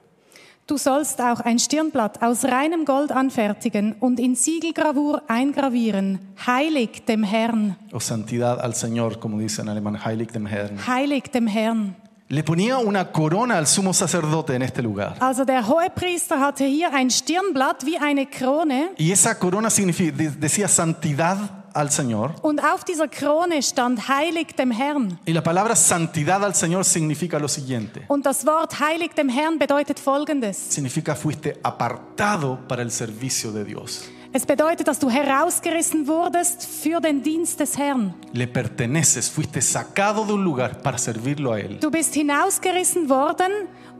Du 0.71 0.79
sollst 0.79 1.21
auch 1.21 1.41
ein 1.41 1.59
Stirnblatt 1.59 2.23
aus 2.23 2.45
reinem 2.45 2.85
Gold 2.85 3.11
anfertigen 3.11 3.97
und 3.99 4.21
in 4.21 4.37
Siegelgravur 4.37 5.21
eingravieren. 5.27 6.21
Heilig 6.47 7.05
dem 7.07 7.25
Herrn. 7.25 7.75
O 7.93 7.99
santidad 7.99 8.61
al 8.61 8.73
Señor, 8.77 9.19
como 9.19 9.37
dice 9.41 9.63
en 9.63 9.69
alemán, 9.69 9.99
Heilig 10.05 10.31
dem 10.31 10.47
Herrn. 10.47 10.79
Heilig 10.87 11.25
dem 11.33 11.49
Herrn. 11.49 11.97
Le 12.29 12.45
ponía 12.45 12.79
una 12.79 13.11
corona 13.11 13.59
al 13.59 13.67
sumo 13.67 13.93
sacerdote 13.93 14.55
en 14.55 14.63
este 14.63 14.81
lugar. 14.81 15.17
Also 15.19 15.45
der 15.45 15.67
Hohepriester 15.67 16.39
hatte 16.39 16.65
hier 16.67 16.95
ein 16.95 17.11
Stirnblatt 17.11 17.85
wie 17.85 17.99
eine 17.99 18.27
Krone 18.27 18.91
Y 18.97 19.11
esa 19.11 19.35
corona 19.37 19.71
signifi- 19.71 20.13
de- 20.13 20.31
decía 20.31 20.69
santidad 20.69 21.60
al 21.75 21.91
Señor. 21.91 22.35
Und 22.43 22.63
auf 22.63 22.85
dieser 22.85 23.09
Krone 23.09 23.63
stand 23.63 24.09
Heilig 24.09 24.57
dem 24.57 24.71
Herrn. 24.71 25.19
Y 25.27 25.33
la 25.33 25.43
palabra 25.43 25.75
santidad 25.77 26.43
al 26.45 26.55
Señor 26.55 26.85
significa 26.85 27.39
lo 27.39 27.49
siguiente. 27.49 28.03
Und 28.09 28.27
das 28.27 28.47
Wort 28.47 28.81
Heilig 28.81 29.15
dem 29.15 29.29
Herrn 29.29 29.59
bedeutet 29.59 29.99
Folgendes. 29.99 30.57
Significa 30.71 31.15
fuiste 31.15 31.59
apartado 31.63 32.59
para 32.69 32.83
el 32.83 32.91
servicio 32.91 33.53
de 33.53 33.65
Dios. 33.65 34.09
Es 34.33 34.47
bedeutet, 34.47 34.87
dass 34.87 35.01
du 35.01 35.11
herausgerissen 35.11 36.07
wurdest 36.07 36.65
für 36.65 37.01
den 37.01 37.21
Dienst 37.21 37.59
des 37.59 37.77
Herrn. 37.77 38.15
Le 38.33 38.47
perteneces, 38.47 39.29
fuiste 39.29 39.61
sacado 39.61 40.25
de 40.25 40.35
un 40.35 40.45
lugar 40.45 40.81
para 40.83 40.99
servirlo 40.99 41.53
a 41.53 41.59
Él. 41.59 41.81
Du 41.81 41.91
bist 41.91 42.15
hinausgerissen 42.15 43.09
worden 43.09 43.51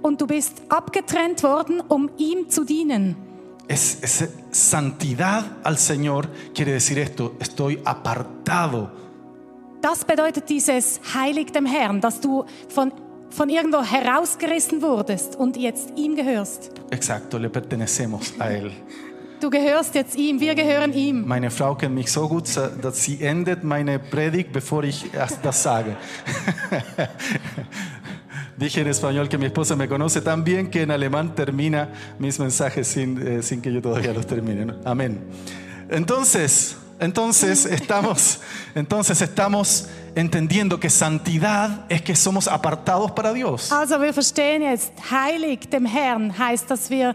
und 0.03 0.21
du 0.21 0.29
bist 0.29 0.63
abgetrennt 0.69 1.43
worden, 1.43 1.81
um 1.81 2.11
ihm 2.17 2.49
zu 2.49 2.65
dienen. 2.65 3.17
Es, 3.69 3.99
es- 4.03 4.29
santidad 4.51 5.45
al 5.63 5.77
Señor 5.79 6.29
quiere 6.55 6.73
decir 6.73 6.99
esto, 6.99 7.35
estoy 7.39 7.81
apartado. 7.85 8.91
Das 9.81 10.05
bedeutet 10.05 10.49
dieses 10.49 11.01
Heilig 11.15 11.53
dem 11.53 11.67
Herrn, 11.67 12.01
dass 12.01 12.21
du 12.21 12.45
von, 12.69 12.93
von 13.31 13.49
irgendwo 13.49 13.83
herausgerissen 13.83 14.83
wurdest 14.83 15.37
und 15.37 15.57
jetzt 15.57 15.93
ihm 15.97 16.17
gehörst. 16.17 16.71
Exacto, 16.91 17.39
le 17.39 17.49
pertenecemos 17.49 18.35
a 18.39 18.51
Él. 18.51 18.73
Du 19.41 19.49
gehörst 19.49 19.95
jetzt 19.95 20.17
ihm, 20.17 20.39
wir 20.41 20.55
gehören 20.55 20.93
ihm. 20.93 21.27
Meine 21.27 21.51
Frau 21.51 21.75
kennt 21.75 21.95
mich 21.95 22.13
so 22.13 22.29
gut, 22.29 22.45
dass 22.83 23.03
sie 23.05 23.23
endet 23.23 23.65
meine 23.65 23.99
Predigt, 23.99 24.53
bevor 24.53 24.85
ich 24.85 25.07
das 25.43 25.63
sage. 25.63 25.97
Dije 28.61 28.83
en 28.83 28.89
español 28.89 29.27
que 29.31 29.39
mi 29.39 29.47
esposa 29.47 29.75
me 29.75 29.89
conoce 29.89 30.21
tan 30.21 30.45
bien 30.45 30.69
que 30.69 30.83
en 30.83 30.91
alemán 30.91 31.35
termina 31.35 31.89
mis 32.19 32.39
mensajes 32.39 32.87
sin, 32.87 33.27
eh, 33.27 33.43
sin 33.43 33.63
que 33.63 33.73
yo 33.73 33.81
todavía 33.81 34.13
los 34.13 34.27
termine. 34.27 34.67
¿no? 34.67 34.75
Amén. 34.85 35.19
Entonces, 35.89 36.77
entonces 36.99 37.65
estamos, 37.65 38.41
entonces 38.75 39.23
estamos 39.23 39.89
entendiendo 40.15 40.79
que 40.79 40.91
santidad 40.91 41.87
es 41.89 42.03
que 42.03 42.15
somos 42.15 42.49
apartados 42.49 43.13
para 43.13 43.33
Dios. 43.33 43.73
Also 43.73 43.99
wir 43.99 44.13
verstehen 44.13 44.61
jetzt, 44.61 44.93
heilig 45.11 45.71
dem 45.71 45.87
Herrn 45.87 46.31
heißt, 46.31 46.71
dass 46.71 46.91
wir 46.91 47.15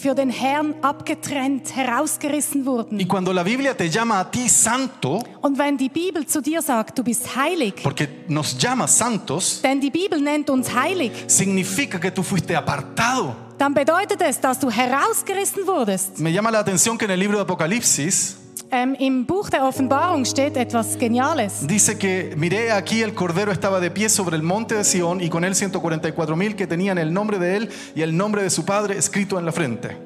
für 0.00 0.14
den 0.14 0.30
Herrn 0.30 0.74
abgetrennt, 0.82 1.74
herausgerissen 1.74 2.66
wurden. 2.66 2.98
Y 3.00 3.06
cuando 3.06 3.32
la 3.32 3.42
Biblia 3.42 3.74
te 3.74 3.88
llama 3.88 4.20
a 4.20 4.30
ti 4.30 4.48
santo, 4.48 5.22
Und 5.40 5.58
wenn 5.58 5.76
die 5.76 5.88
Bibel 5.88 6.26
zu 6.26 6.40
dir 6.40 6.60
sagt, 6.62 6.98
du 6.98 7.04
bist 7.04 7.36
heilig, 7.36 7.74
porque 7.82 8.08
nos 8.28 8.56
llama 8.58 8.86
santos, 8.88 9.60
denn 9.62 9.80
die 9.80 9.90
Bibel 9.90 10.20
nennt 10.20 10.50
uns 10.50 10.74
heilig, 10.74 11.12
significa 11.28 11.98
que 11.98 12.10
tú 12.10 12.22
fuiste 12.22 12.56
apartado. 12.56 13.34
dann 13.58 13.72
bedeutet 13.72 14.20
es, 14.20 14.40
dass 14.40 14.58
du 14.58 14.70
herausgerissen 14.70 15.66
wurdest. 15.66 16.18
Me 16.18 16.32
llama 16.32 16.50
la 16.50 16.58
atención 16.58 16.98
que 16.98 17.04
en 17.04 17.12
el 17.12 17.20
libro 17.20 17.36
de 17.38 17.42
Apocalipsis 17.42 18.36
Ähm, 18.76 18.96
Im 18.98 19.24
Buch 19.24 19.50
der 19.50 19.64
Offenbarung 19.64 20.24
steht 20.24 20.56
etwas 20.56 20.98
Geniales. 20.98 21.64
dice 21.64 21.96
que 21.96 22.34
miré 22.36 22.72
aquí 22.72 23.02
el 23.02 23.14
cordero 23.14 23.52
estaba 23.52 23.78
de 23.78 23.88
pie 23.88 24.08
sobre 24.08 24.34
el 24.34 24.42
monte 24.42 24.74
de 24.74 24.82
Sión 24.82 25.20
y 25.20 25.28
con 25.28 25.44
él 25.44 25.54
144 25.54 26.34
mil 26.34 26.56
que 26.56 26.66
tenían 26.66 26.98
el 26.98 27.12
nombre 27.12 27.38
de 27.38 27.56
él 27.56 27.68
y 27.94 28.02
el 28.02 28.16
nombre 28.16 28.42
de 28.42 28.50
su 28.50 28.64
padre 28.64 28.98
escrito 28.98 29.38
en 29.38 29.46
la 29.46 29.52
frente. 29.52 29.96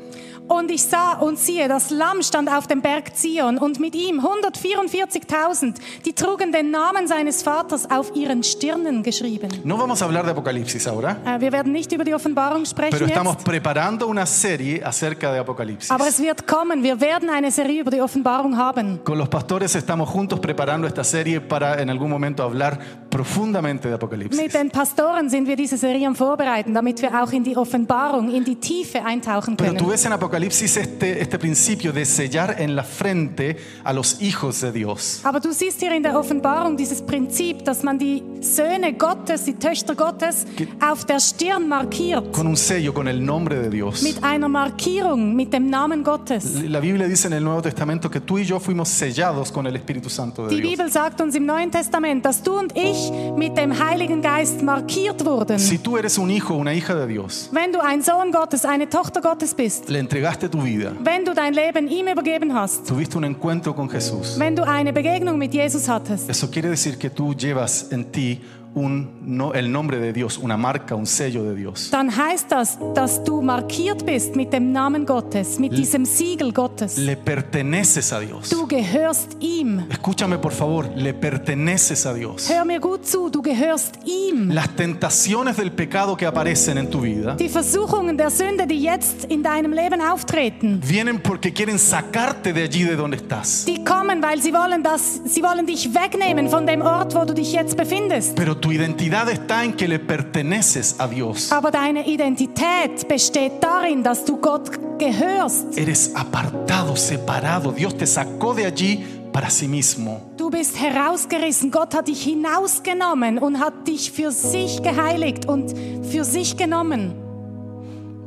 Und 0.49 0.71
ich 0.71 0.83
sah 0.83 1.13
und 1.19 1.39
siehe, 1.39 1.69
das 1.69 1.91
Lamm 1.91 2.23
stand 2.23 2.51
auf 2.51 2.67
dem 2.67 2.81
Berg 2.81 3.15
Zion 3.15 3.59
und 3.59 3.79
mit 3.81 3.95
ihm 3.95 4.21
144.000, 4.21 5.75
die 6.07 6.13
trugen 6.15 6.53
den 6.53 6.71
Namen 6.71 7.07
seines 7.07 7.43
Vaters 7.43 7.91
auf 7.91 8.15
ihren 8.17 8.43
Stirnen 8.43 9.03
geschrieben. 9.03 9.49
No 9.65 9.79
vamos 9.79 10.01
a 10.01 10.07
hablar 10.07 10.23
de 10.25 10.33
Apocalipsis 10.33 10.87
ahora, 10.89 11.17
Äh, 11.25 11.41
wir 11.41 11.53
werden 11.53 11.73
nicht 11.73 11.93
über 11.93 12.05
die 12.05 12.15
Offenbarung 12.15 12.63
pero 12.65 12.71
sprechen 12.89 13.09
estamos 13.09 13.35
jetzt, 13.35 13.45
preparando 13.45 14.07
una 14.07 14.25
serie 14.27 14.83
acerca 14.85 15.33
de 15.33 15.41
Apocalipsis. 15.41 15.91
aber 15.91 16.09
es 16.09 16.19
wird 16.19 16.47
kommen. 16.47 16.83
Wir 16.83 16.99
werden 17.01 17.29
eine 17.29 17.51
Serie 17.51 17.83
über 17.83 17.91
die 17.91 18.01
Offenbarung 18.01 18.57
haben. 18.57 19.01
Con 19.05 19.19
los 19.19 19.29
pastores 19.29 19.75
estamos 19.75 20.09
juntos 20.09 20.41
preparando 20.41 20.87
esta 20.87 21.05
serie 21.05 21.41
para 21.43 21.81
en 21.81 21.91
algún 21.91 22.09
momento 22.11 22.43
hablar 22.43 22.79
profundamente 23.11 23.89
de 23.89 23.95
Apocalipsis. 23.95 24.41
Mit 24.41 24.55
den 24.55 24.71
Pastoren 24.71 25.29
sind 25.29 25.47
wir 25.47 25.57
diese 25.57 25.77
Serie 25.77 26.07
am 26.07 26.15
Vorbereiten, 26.17 26.73
damit 26.73 27.03
wir 27.03 27.23
auch 27.23 27.33
in 27.33 27.45
die 27.45 27.57
Offenbarung, 27.57 28.31
in 28.31 28.45
die 28.45 28.57
Tiefe 28.57 29.05
eintauchen 29.05 29.57
Pero 29.57 29.73
tú 29.73 29.79
können. 29.79 29.91
ves 29.91 30.05
en 30.07 30.13
Apocalipsis 30.13 30.38
este, 30.43 31.21
este 31.21 31.39
principio 31.39 31.93
de 31.93 32.05
sellar 32.05 32.57
en 32.59 32.77
la 32.77 32.85
frente 32.85 33.57
a 33.85 33.93
los 33.93 34.21
hijos 34.21 34.61
de 34.61 34.73
Dios. 34.73 35.21
Aber 35.25 35.41
du 35.41 35.53
siehst 35.53 35.81
hier 35.81 35.93
in 35.93 36.03
der 36.03 36.19
Offenbarung 36.19 36.77
dieses 36.77 37.03
Prinzip, 37.03 37.65
dass 37.65 37.83
man 37.83 37.99
die 37.99 38.23
Söhne 38.41 38.93
Gottes, 38.93 39.45
die 39.45 39.55
Töchter 39.55 39.95
Gottes 39.95 40.47
auf 40.81 41.05
der 41.05 41.21
Stirn 41.21 41.69
markiert. 41.69 42.33
Con 42.33 42.47
un 42.47 42.57
sello, 42.57 42.93
con 42.93 43.09
el 43.09 43.21
nombre 43.21 43.61
de 43.61 43.71
Dios. 43.71 44.03
Mit 44.03 44.23
einer 44.23 44.49
Markierung, 44.49 45.35
mit 45.35 45.53
dem 45.53 45.69
Namen 45.71 46.05
Gottes. 46.05 46.63
La 46.63 46.81
Biblia 46.81 47.09
dice 47.09 47.27
en 47.27 47.35
el 47.35 47.45
Nuevo 47.45 47.63
Testamento 47.63 48.09
que 48.11 48.21
tú 48.21 48.39
y 48.39 48.45
yo 48.45 48.61
fuimos 48.61 48.89
sellados 48.89 49.51
con 49.51 49.67
el 49.67 49.75
Espíritu 49.77 50.09
Santo 50.09 50.47
de 50.47 50.55
Die 50.55 50.61
Dios. 50.61 50.71
Bibel 50.71 50.91
sagt 50.91 51.21
uns 51.21 51.35
im 51.35 51.47
Neuen 51.47 51.71
Testament, 51.71 52.25
dass 52.25 52.43
du 52.43 52.59
und 52.59 52.73
ich 52.77 53.11
mit 53.37 53.57
dem 53.57 53.73
Heiligen 53.85 54.23
Geist 54.23 54.63
markiert 54.63 55.25
wurden. 55.25 55.59
Si 55.59 55.79
tú 55.79 55.97
eres 55.97 56.17
un 56.19 56.31
hijo 56.31 56.55
una 56.55 56.73
hija 56.75 56.95
de 56.95 57.07
Dios, 57.07 57.49
Wenn 57.53 57.73
du 57.73 57.81
ein 57.81 58.03
Sohn 58.03 58.31
Gottes, 58.31 58.65
eine 58.65 58.89
Tochter 58.89 59.21
Gottes 59.21 59.55
bist, 59.55 59.89
le 59.89 59.99
entregaste 59.99 60.28
tu 60.37 60.63
vida, 60.63 60.93
wenn 61.05 61.25
du 61.25 61.33
dein 61.35 61.55
Leben 61.55 61.89
ihm 61.89 62.09
übergeben 62.09 62.55
hast, 62.55 62.87
tuviste 62.87 63.17
un 63.17 63.25
encuentro 63.25 63.75
con 63.75 63.89
Jesús, 63.89 64.39
wenn 64.39 64.55
du 64.55 64.67
eine 64.67 64.93
Begegnung 64.93 65.39
mit 65.39 65.55
Jesus 65.55 65.89
hattest, 65.89 66.29
eso 66.29 66.51
quiere 66.51 66.69
decir 66.69 66.99
que 66.99 67.11
tú 67.11 67.35
llevas 67.35 67.91
en 67.91 68.13
ti 68.13 68.41
un, 68.75 69.09
no, 69.23 69.55
el 69.55 69.73
nombre 69.73 69.99
de 69.99 70.13
Dios, 70.13 70.39
una 70.39 70.57
marca, 70.57 70.95
un 70.95 71.07
sello 71.07 71.43
de 71.43 71.55
Dios. 71.55 71.91
dann 71.91 72.11
heißt 72.15 72.51
das, 72.53 72.79
dass 72.95 73.23
du 73.25 73.41
markiert 73.43 74.05
bist 74.07 74.37
mit 74.37 74.53
dem 74.53 74.73
Namen 74.73 75.05
Gottes, 75.07 75.59
mit 75.59 75.77
diesem 75.77 76.05
Siegel 76.05 76.53
Gottes. 76.53 76.97
Le 76.97 77.17
perteneces 77.17 78.13
a 78.13 78.21
Dios. 78.21 78.51
Du 78.51 78.67
gehörst 78.67 79.37
ihm. 79.41 79.83
Escúchame 79.91 80.39
por 80.39 80.53
favor, 80.53 80.87
le 80.95 81.13
perteneces 81.15 82.07
a 82.07 82.15
Dios. 82.15 82.49
Hör 82.49 82.65
mir 82.65 82.79
gut 82.81 83.07
zu, 83.07 83.31
du 83.31 83.43
gehörst 83.43 83.99
ihm. 84.05 84.51
Las 84.51 84.69
tentaciones 84.77 85.57
del 85.57 85.73
pecado 85.73 86.17
que 86.17 86.27
aparecen 86.27 86.79
en 86.79 86.91
tu 86.91 87.01
vida 87.03 87.35
Die 87.37 87.49
Versuchungen 87.49 88.17
der 88.17 88.31
Sünde, 88.31 88.67
die 88.67 88.81
jetzt 88.83 89.25
in 89.25 89.43
deinem 89.43 89.73
Leben 89.73 90.01
auftreten, 90.01 90.81
vienen 90.83 91.21
porque 91.21 91.53
quieren 91.53 91.79
sacarte 91.79 92.53
de 92.53 92.63
allí 92.65 92.85
de 92.85 92.97
donde 92.97 93.17
estás. 93.17 93.65
die 93.67 93.83
kommen, 93.85 94.23
weil 94.23 94.41
sie 94.41 94.53
wollen, 94.53 94.83
dass 94.83 95.21
sie 95.25 95.43
wollen 95.43 95.67
dich 95.67 95.93
wegnehmen 95.95 96.49
von 96.49 96.67
dem 96.67 96.83
Ort, 96.83 97.15
wo 97.15 97.25
du 97.25 97.35
dich 97.35 97.53
jetzt 97.53 97.77
befindest. 97.77 98.37
Pero 98.37 98.55
tu 98.59 98.73
identidad 98.73 99.29
está 99.29 99.65
en 99.65 99.73
que 99.73 99.89
le 99.89 99.99
perteneces 99.99 100.97
a 100.99 101.09
Dios. 101.09 101.53
Aber 101.53 101.71
deine 101.71 102.07
Identität 102.07 103.07
besteht 103.09 103.63
darin, 103.63 104.03
dass 104.03 104.25
du 104.25 104.37
Gott 104.37 104.71
gehörst. 104.99 105.77
Eres 105.77 106.13
apartado, 106.15 106.97
separado. 106.97 107.73
Dios 107.73 107.97
te 107.97 108.07
sacó 108.07 108.55
de 108.55 108.67
allí 108.67 109.05
para 109.33 109.51
sí 109.51 109.69
mismo. 109.69 110.33
Du 110.37 110.51
bist 110.51 110.79
herausgerissen. 110.81 111.71
Gott 111.71 111.95
hat 111.95 112.09
dich 112.09 112.23
hinausgenommen 112.23 113.39
und 113.39 113.61
hat 113.61 113.87
dich 113.87 114.13
für 114.13 114.31
sich 114.31 114.83
geheiligt 114.83 115.47
und 115.47 115.75
für 116.11 116.25
sich 116.25 116.57
genommen. 116.57 117.15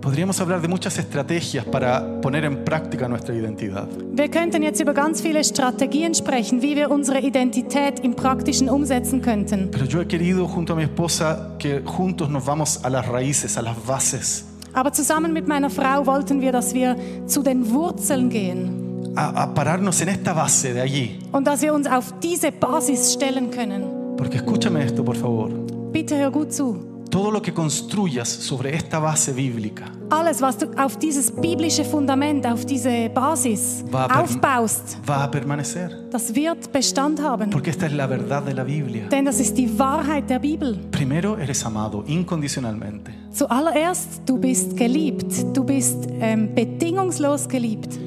Podríamos 0.02 0.42
hablar 0.42 0.62
de 0.62 0.68
muchas 0.68 0.98
estrategias 0.98 1.64
para 1.64 2.20
poner 2.22 2.44
en 2.46 2.64
práctica 2.66 3.08
nuestra 3.08 3.36
identidad. 3.36 3.88
Wir 4.14 4.30
könnten 4.30 4.64
jetzt 4.64 4.82
über 4.82 4.94
ganz 4.94 5.22
viele 5.22 5.44
Strategien 5.44 6.16
sprechen, 6.16 6.62
wie 6.64 6.76
wir 6.76 6.90
unsere 6.90 7.20
Identität 7.20 8.00
im 8.00 8.16
Praktischen 8.16 8.68
umsetzen 8.68 9.22
könnten. 9.22 9.70
Pero 9.72 9.86
yo 9.86 10.00
he 10.02 10.06
querido 10.08 10.48
junto 10.48 10.74
a 10.74 10.76
mi 10.76 10.84
esposa 10.84 11.56
que 11.60 11.82
juntos 11.86 12.30
nos 12.30 12.44
vamos 12.46 12.84
a 12.84 12.90
las 12.90 13.08
raíces, 13.08 13.58
a 13.58 13.62
las 13.62 13.78
bases, 13.86 14.46
Aber 14.74 14.92
zusammen 14.94 15.34
mit 15.34 15.48
meiner 15.48 15.70
Frau 15.70 16.06
wollten 16.08 16.42
wir, 16.42 16.52
dass 16.52 16.74
wir 16.74 16.96
zu 17.28 17.44
den 17.44 17.70
Wurzeln 17.72 18.30
gehen 18.30 19.14
a, 19.16 19.44
a 19.44 19.54
pararnos 19.54 20.02
en 20.02 20.08
esta 20.08 20.34
base 20.34 20.74
de 20.74 20.82
allí. 20.82 21.20
und 21.32 21.46
dass 21.46 21.62
wir 21.62 21.74
uns 21.74 21.86
auf 21.88 22.14
diese 22.24 22.52
Basis 22.52 23.14
stellen 23.14 23.52
können. 23.52 23.84
Porque 24.18 24.38
escúchame 24.38 24.84
esto, 24.84 25.04
por 25.04 25.16
favor. 25.16 25.50
Bitte 25.92 26.18
hör 26.18 26.32
gut 26.32 26.54
zu. 26.54 26.91
Todo 27.12 27.30
lo 27.30 27.42
que 27.42 27.54
construyas 27.54 28.30
sobre 28.30 28.74
esta 28.74 29.00
base 29.00 29.34
bíblica 29.34 29.92
Alles, 30.10 30.42
was 30.42 30.58
du 30.58 30.66
auf 30.78 30.98
dieses 30.98 31.32
biblische 31.32 31.86
Fundament, 31.86 32.46
auf 32.46 32.66
diese 32.66 33.10
Basis 33.10 33.84
aufbaust, 33.92 34.98
va 35.08 35.24
a 35.24 35.28
permanecer. 35.28 35.90
das 36.10 36.34
wird 36.34 36.72
Bestand 36.72 37.22
haben. 37.22 37.50
Porque 37.50 37.70
esta 37.70 37.86
es 37.86 37.94
la 37.94 38.08
verdad 38.08 38.46
de 38.46 38.54
la 38.54 38.64
Biblia. 38.64 39.08
Denn 39.10 39.26
das 39.26 39.40
ist 39.40 39.58
die 39.58 39.70
Wahrheit 39.78 40.30
der 40.30 40.40
Bibel. 40.40 40.78
Primero, 40.92 41.38
eres 41.38 41.66
amado 41.66 42.04
incondicionalmente. 42.08 43.12
Zuallererst, 43.32 44.22
du 44.26 44.38
bist 44.38 44.76
geliebt. 44.76 45.34
Du 45.54 45.64
bist 45.64 46.08
ähm, 46.20 46.54
bedingungslos 46.56 47.48
geliebt. 47.48 47.98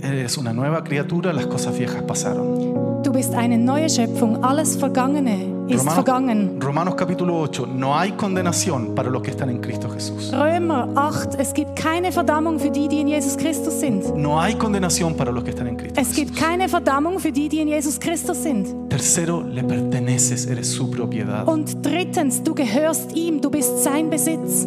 Eres 0.00 0.36
una 0.36 0.52
nueva 0.52 0.82
criatura, 0.82 1.32
las 1.32 1.46
cosas 1.46 1.76
viejas 1.76 2.02
pasaron. 2.02 3.02
Du 3.02 3.12
bist 3.12 3.34
eine 3.34 3.58
neue 3.58 3.88
Schöpfung. 3.88 4.42
Alles 4.42 4.76
Vergangene 4.76 5.51
ist 5.68 5.88
vergangen. 5.88 6.58
Romanos 6.60 6.94
capítulo 6.96 7.38
8, 7.40 7.66
no 7.66 7.96
hay 7.96 8.12
condenación 8.12 8.94
para 8.94 9.08
los 9.10 9.22
que 9.22 9.30
están 9.30 9.48
en 9.50 9.60
Cristo 9.60 9.88
Jesús. 9.90 10.32
Römer 10.32 10.88
8, 10.96 11.38
es 11.38 11.52
gibt 11.54 11.74
keine 11.76 12.10
Verdammung 12.12 12.58
für 12.58 12.70
die, 12.70 12.88
die 12.88 13.00
in 13.00 13.08
Jesus 13.08 13.36
Christus 13.36 13.80
sind. 13.80 14.14
No 14.16 14.40
hay 14.40 14.54
condenación 14.54 15.14
para 15.14 15.30
los 15.32 15.44
que 15.44 15.50
están 15.50 15.68
en 15.68 15.76
Cristo 15.76 16.00
Es 16.00 16.08
Jesús. 16.08 16.24
gibt 16.24 16.36
keine 16.36 16.68
Verdammung 16.68 17.18
für 17.18 17.32
die, 17.32 17.48
die 17.48 17.60
in 17.60 17.68
Jesus 17.68 17.98
Christus 17.98 18.42
sind. 18.42 18.68
Tercero, 18.90 19.42
le 19.42 19.62
perteneces, 19.62 20.46
eres 20.46 20.68
su 20.70 20.90
propiedad. 20.90 21.46
Und 21.48 21.82
drittens, 21.82 22.42
du 22.42 22.54
gehörst 22.54 23.14
ihm, 23.16 23.40
du 23.40 23.50
bist 23.50 23.82
sein 23.82 24.10
Besitz. 24.10 24.66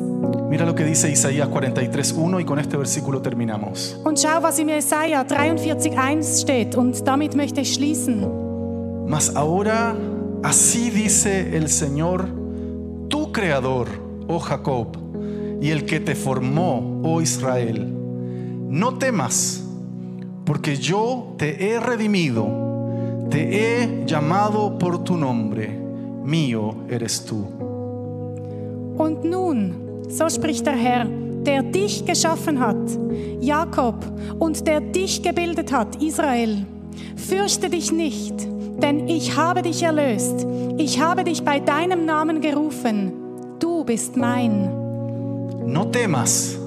Mira 0.50 0.66
lo 0.66 0.74
que 0.74 0.86
dice 0.86 1.10
Isaías 1.12 1.50
43.1 1.50 2.42
y 2.42 2.46
con 2.46 2.58
este 2.60 2.78
versículo 2.78 3.22
terminamos. 3.22 4.00
Und 4.04 4.18
schau, 4.20 4.42
was 4.42 4.58
in 4.60 4.70
Jesaja 4.70 5.22
43,1 5.24 6.42
steht. 6.42 6.76
Und 6.76 7.06
damit 7.08 7.36
möchte 7.36 7.62
ich 7.62 7.74
schließen. 7.74 8.26
Mas 9.08 9.36
ahora 9.36 9.96
así 10.46 10.92
dice 10.92 11.58
el 11.58 11.70
Señor, 11.70 12.28
tu 13.08 13.32
creador, 13.32 13.88
oh 14.28 14.38
Jacob, 14.38 14.96
y 15.60 15.72
el 15.72 15.86
que 15.86 16.00
te 16.00 16.14
formó, 16.14 17.02
oh 17.04 17.20
Israel. 17.20 17.92
No 18.70 19.00
temas, 19.00 19.64
porque 20.46 20.78
yo 20.78 21.34
te 21.38 21.66
he 21.68 21.80
redimido, 21.80 22.48
te 23.32 23.82
he 23.82 24.06
llamado 24.06 24.78
por 24.78 25.04
tu 25.04 25.18
nombre, 25.18 25.68
mío 26.24 26.76
eres 26.90 27.26
tú. 27.26 27.48
Und 28.98 29.26
nun, 29.26 30.04
so 30.10 30.30
spricht 30.30 30.68
der 30.68 30.78
Herr, 30.78 31.06
der 31.44 31.64
dich 31.64 32.06
geschaffen 32.06 32.60
hat, 32.60 32.78
Jakob, 33.42 33.96
und 34.38 34.68
der 34.68 34.80
dich 34.80 35.24
gebildet 35.24 35.72
hat, 35.72 36.02
Israel. 36.02 36.68
Fürchte 37.16 37.70
dich 37.70 37.92
nicht, 37.92 38.48
denn 38.82 39.08
ich 39.08 39.36
habe 39.38 39.62
dich 39.62 39.84
erlöst. 39.84 40.46
Ich 40.78 41.00
habe 41.00 41.24
dich 41.24 41.44
bei 41.44 41.60
deinem 41.60 42.06
Namen 42.06 42.42
gerufen. 42.42 43.14
Du 43.60 43.84
bist 43.84 44.18
mein. 44.18 44.70
No 45.66 45.86
temas. 45.86 46.58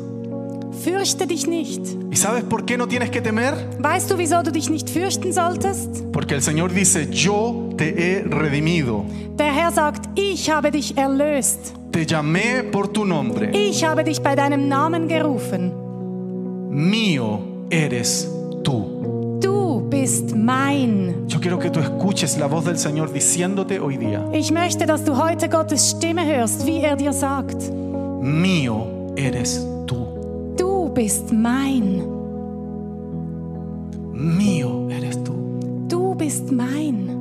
Fürchte 0.83 1.27
dich 1.27 1.47
nicht. 1.47 1.83
¿Y 2.11 2.17
sabes 2.17 2.45
por 2.45 2.65
qué 2.65 2.77
no 2.79 2.87
tienes 2.87 3.11
que 3.11 3.21
temer? 3.21 3.53
Weißt 3.81 4.11
du, 4.11 4.17
wieso 4.17 4.43
du 4.43 4.53
dich 4.53 4.71
nicht 4.71 4.89
fürchten 4.89 5.33
solltest? 5.33 6.05
Porque 6.13 6.35
el 6.37 6.41
Señor 6.43 6.73
dice, 6.73 7.09
yo 7.11 7.71
te 7.77 7.89
he 7.97 8.23
redimido, 8.25 9.05
Der 9.39 9.53
Herr 9.53 9.73
sagt, 9.73 10.09
ich 10.17 10.51
habe 10.51 10.71
dich 10.71 10.97
erlöst. 10.97 11.75
te 11.93 12.07
llamé 12.07 12.63
por 12.71 12.89
tu 12.93 13.05
nombre, 13.05 13.51
Ich 13.53 13.85
habe 13.85 14.05
dich 14.05 14.21
bei 14.23 14.37
deinem 14.37 14.69
Namen 14.69 15.09
gerufen. 15.09 15.73
mío 16.71 17.41
eres 17.71 18.29
tú. 18.63 18.98
Bist 20.01 20.33
mein. 20.37 21.27
Yo 21.27 21.41
quiero 21.41 21.59
que 21.59 21.71
tú 21.71 21.81
escuches 21.81 22.39
la 22.39 22.47
voz 22.47 22.65
del 22.65 22.79
Señor 22.79 23.13
diciéndote 23.13 23.81
hoy 23.81 23.97
día, 23.97 24.25
Ich 24.33 24.53
möchte, 24.53 24.87
dass 24.87 25.03
du 25.05 25.17
heute 25.17 25.49
Gottes 25.49 25.91
Stimme 25.91 26.25
hörst, 26.25 26.65
wie 26.67 26.81
er 26.85 26.95
dir 26.97 27.13
sagt. 27.13 27.57
mío 28.23 28.87
eres 29.17 29.67
tú, 29.87 30.07
Du 30.57 30.89
bist 30.95 31.33
mein. 31.33 32.05
mío 34.15 34.89
eres 34.89 35.19
tú. 35.25 35.33
Du 35.89 36.15
bist 36.15 36.53
mein. 36.53 37.18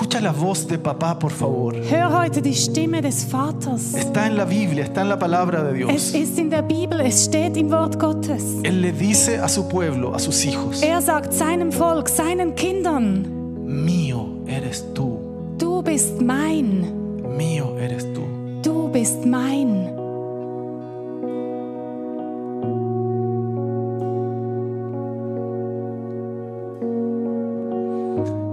Escucha 0.00 0.20
la 0.22 0.32
voz 0.32 0.66
de 0.66 0.78
papá, 0.78 1.18
por 1.18 1.30
favor. 1.30 1.74
Hör 1.74 2.10
heute 2.10 2.40
die 2.40 2.54
Stimme 2.54 3.02
des 3.02 3.22
Vaters. 3.30 3.92
Está 3.94 4.26
en 4.26 4.34
la 4.38 4.46
Biblia, 4.46 4.84
está 4.84 5.02
en 5.02 5.10
la 5.10 5.18
palabra 5.18 5.62
de 5.62 5.72
Es 5.72 5.76
Dios. 5.76 6.14
ist 6.14 6.38
in 6.38 6.48
der 6.48 6.62
Bibel, 6.62 7.00
es 7.02 7.24
steht 7.26 7.54
im 7.58 7.70
Wort 7.70 7.98
Gottes. 8.00 8.42
Él 8.62 8.80
le 8.80 8.92
dice 8.92 9.38
a 9.38 9.46
su 9.46 9.68
pueblo, 9.68 10.14
a 10.14 10.18
sus 10.18 10.42
hijos, 10.46 10.82
Er 10.82 11.02
sagt 11.02 11.34
seinem 11.34 11.70
Volk, 11.70 12.08
seinen 12.08 12.54
Kindern, 12.54 13.26
mío 13.66 14.26
eres 14.46 14.86
tú, 14.94 15.18
du 15.58 15.82
bist 15.82 16.18
mein. 16.22 17.20
mío 17.36 17.76
eres 17.78 18.06
tú. 18.14 18.22
Du 18.62 18.88
bist 18.90 19.26
mein. 19.26 19.99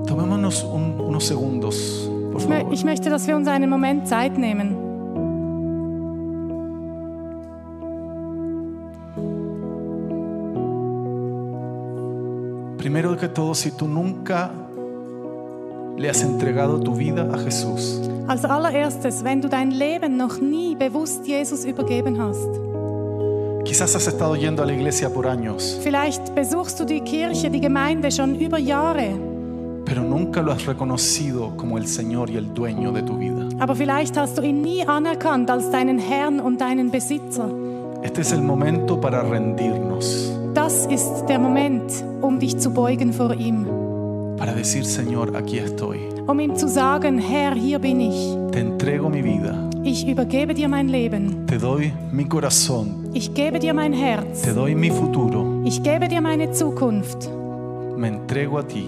Tomémonos 0.06 0.64
un- 0.64 1.00
unos 1.00 1.26
segundos, 1.26 2.10
por 2.32 2.42
Ich, 2.42 2.48
mö 2.48 2.56
favor. 2.60 2.74
ich 2.74 2.84
möchte, 2.86 3.10
dass 3.10 3.28
wir 3.28 3.36
uns 3.36 3.48
einen 3.48 3.70
Moment 3.70 4.08
Zeit 4.08 4.38
nehmen. 4.38 4.76
Primero 12.78 13.18
que 13.18 13.28
todo, 13.28 13.54
si 13.56 13.72
tú 13.72 13.88
nunca 13.88 14.52
le 15.98 16.10
has 16.10 16.22
entregado 16.22 16.80
tu 16.80 16.94
vida 16.96 17.28
a 17.34 17.38
Jesús, 17.38 18.00
Als 18.28 18.44
allererstes, 18.46 19.24
wenn 19.24 19.42
du 19.42 19.48
dein 19.50 19.72
Leben 19.72 20.18
noch 20.18 20.40
nie 20.42 20.76
bewusst 20.76 21.26
Jesus 21.28 21.66
übergeben 21.66 22.18
hast. 22.22 22.48
quizás 23.66 23.94
has 23.96 24.08
estado 24.08 24.36
yendo 24.36 24.64
a 24.64 24.66
la 24.66 24.74
iglesia 24.74 25.10
por 25.10 25.28
años, 25.28 25.78
Vielleicht 25.82 26.34
besuchst 26.36 26.80
du 26.80 26.86
die 26.86 27.02
Kirche, 27.02 27.50
die 27.50 27.60
Gemeinde 27.62 28.12
schon 28.12 28.36
über 28.36 28.58
Jahre, 28.60 29.10
pero 29.88 30.04
nunca 30.04 30.42
lo 30.42 30.52
has 30.52 30.66
reconocido 30.66 31.56
como 31.56 31.78
el 31.78 31.88
Señor 31.88 32.30
y 32.30 32.36
el 32.36 32.54
dueño 32.54 32.92
de 32.92 33.02
tu 33.04 33.18
vida. 33.18 33.48
aber 33.60 33.74
vielleicht 33.76 34.18
hast 34.18 34.38
du 34.38 34.42
ihn 34.44 34.62
nie 34.62 34.84
anerkannt 34.86 35.50
als 35.50 35.72
deinen 35.72 35.98
Herrn 35.98 36.40
und 36.42 36.60
deinen 36.60 36.92
Besitzer. 36.92 37.50
Este 38.04 38.22
es 38.22 38.32
el 38.34 38.42
momento 38.42 39.00
para 39.00 39.24
rendirnos, 39.24 40.32
Das 40.54 40.86
ist 40.88 41.26
der 41.28 41.40
Moment, 41.40 41.84
um 42.22 42.38
dich 42.40 42.58
zu 42.58 42.72
beugen 42.72 43.14
vor 43.14 43.34
ihm, 43.34 43.66
para 44.38 44.54
decir, 44.54 44.84
Señor, 44.84 45.36
aquí 45.36 45.58
estoy. 45.60 46.00
um 46.28 46.40
ihm 46.40 46.56
zu 46.56 46.68
sagen, 46.68 47.18
Herr, 47.20 47.54
hier 47.56 47.80
bin 47.80 48.02
ich. 48.02 48.36
Te 48.52 48.60
entrego 48.60 49.10
mi 49.10 49.22
vida, 49.24 49.56
Ich 49.84 50.06
übergebe 50.08 50.54
dir 50.54 50.68
mein 50.68 50.90
Leben. 50.90 51.46
te 51.48 51.58
doy 51.58 51.94
mi 52.12 52.26
corazón, 52.26 53.08
Ich 53.14 53.34
gebe 53.34 53.58
dir 53.60 53.74
mein 53.74 53.94
Herz. 53.94 54.42
te 54.42 54.54
doy 54.54 54.76
mi 54.76 54.90
futuro, 54.92 55.62
Ich 55.64 55.82
gebe 55.82 56.08
dir 56.10 56.22
meine 56.22 56.52
Zukunft. 56.52 57.30
me 57.98 58.08
entrego 58.10 58.58
a 58.60 58.64
ti. 58.64 58.86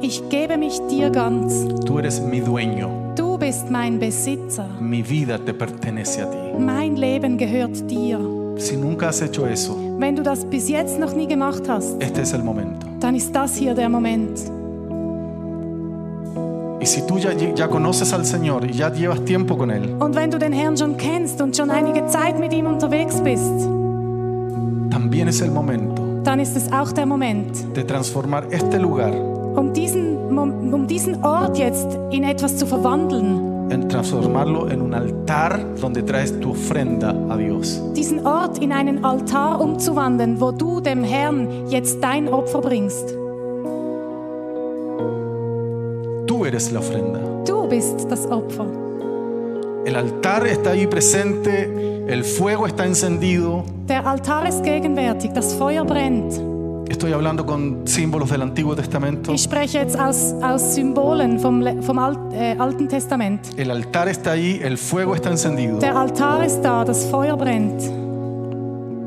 Ich 0.00 0.22
gebe 0.28 0.56
mich 0.56 0.80
dir 0.88 1.10
ganz. 1.10 1.66
Tú 1.84 1.98
eres 1.98 2.20
mi 2.20 2.40
dueño, 2.40 2.88
Du 3.16 3.36
bist 3.36 3.68
mein 3.70 3.98
Besitzer. 3.98 4.66
mi 4.80 5.02
vida 5.02 5.38
te 5.38 5.52
pertenece 5.52 6.22
a 6.22 6.30
ti. 6.30 6.36
Mein 6.58 6.96
Leben 6.96 7.36
gehört 7.36 7.88
dir. 7.90 8.18
Si 8.58 8.76
nunca 8.76 9.08
has 9.08 9.20
hecho 9.20 9.46
eso, 9.46 9.76
Wenn 9.98 10.14
du 10.16 10.22
das 10.22 10.44
bis 10.44 10.68
jetzt 10.68 10.98
noch 11.00 11.14
nie 11.14 11.26
gemacht 11.26 11.68
hast, 11.68 12.00
este 12.00 12.22
es 12.22 12.32
el 12.32 12.42
momento. 12.42 12.86
dann 13.00 13.14
ist 13.16 13.34
das 13.34 13.56
hier 13.56 13.74
der 13.74 13.88
Moment. 13.88 14.38
Y 16.80 16.86
si 16.86 17.02
tú 17.02 17.18
ya, 17.18 17.32
ya 17.32 17.68
conoces 17.68 18.12
al 18.12 18.24
Señor 18.24 18.64
y 18.64 18.72
ya 18.74 18.88
llevas 18.92 19.24
tiempo 19.24 19.56
con 19.58 19.70
Él, 19.70 19.96
Und 20.00 20.14
wenn 20.14 20.30
du 20.30 20.38
den 20.38 20.52
Herrn 20.52 20.76
schon 20.76 20.96
kennst 20.96 21.40
und 21.42 21.56
schon 21.56 21.70
einige 21.70 22.06
Zeit 22.06 22.38
mit 22.38 22.52
ihm 22.52 22.66
unterwegs 22.66 23.20
bist, 23.20 23.68
también 24.90 25.26
es 25.28 25.40
el 25.40 25.50
momento 25.50 26.04
dann 26.24 26.40
ist 26.40 26.56
es 26.56 26.70
auch 26.72 26.92
der 26.92 27.06
Moment, 27.06 27.74
de 27.74 27.82
transformar 27.84 28.44
este 28.50 28.78
lugar 28.78 29.12
um 29.58 29.72
diesen, 29.72 30.38
um 30.38 30.86
diesen 30.86 31.24
Ort 31.24 31.58
jetzt 31.58 31.98
in 32.10 32.24
etwas 32.24 32.56
zu 32.56 32.66
verwandeln. 32.66 33.48
en 33.70 33.88
transformarlo 33.88 34.66
en 34.68 34.80
un 34.80 34.94
altar 34.94 35.60
donde 35.80 36.02
traes 36.02 36.32
tu 36.40 36.50
ofrenda 36.50 37.14
a 37.28 37.36
Dios. 37.36 37.80
Diesen 37.94 38.26
Ort 38.26 38.58
in 38.58 38.72
einen 38.72 39.04
Altar 39.04 39.60
umzuwandeln, 39.60 40.40
wo 40.40 40.52
du 40.52 40.80
dem 40.80 41.04
Herrn 41.04 41.66
jetzt 41.68 42.02
dein 42.02 42.28
Opfer 42.28 42.60
bringst. 42.60 43.14
Tú 46.26 46.44
eres 46.44 46.70
la 46.70 46.80
ofrenda. 46.80 47.20
Du 47.46 47.68
bist 47.68 48.10
das 48.10 48.26
Opfer. 48.30 48.66
El 49.84 49.96
altar 49.96 50.46
está 50.46 50.70
ahí 50.70 50.86
presente, 50.86 52.04
el 52.06 52.24
fuego 52.24 52.66
está 52.66 52.84
encendido. 52.84 53.64
Der 53.88 54.06
Altar 54.06 54.46
ist 54.46 54.62
gegenwärtig, 54.62 55.32
das 55.32 55.54
Feuer 55.54 55.84
brennt. 55.84 56.57
Estoy 56.88 57.12
hablando 57.12 57.44
con 57.44 57.82
símbolos 57.86 58.30
del 58.30 58.42
Antiguo 58.42 58.74
Testamento. 58.74 59.32
Ich 59.32 59.42
spreche 59.42 59.78
jetzt 59.78 59.98
aus, 59.98 60.34
aus 60.42 60.74
Symbolen 60.74 61.38
vom, 61.38 61.62
vom 61.82 61.98
Alt, 61.98 62.18
äh, 62.32 62.56
Alten 62.58 62.88
Testament. 62.88 63.40
El 63.56 63.70
altar 63.70 64.08
está 64.08 64.32
ahí, 64.32 64.58
el 64.62 64.78
fuego 64.78 65.14
está 65.14 65.30
encendido. 65.30 65.78
Der 65.78 65.94
Altar 65.96 66.44
ist 66.44 66.62
da, 66.62 66.84
das 66.84 67.04
Feuer 67.04 67.36
brennt. 67.36 67.82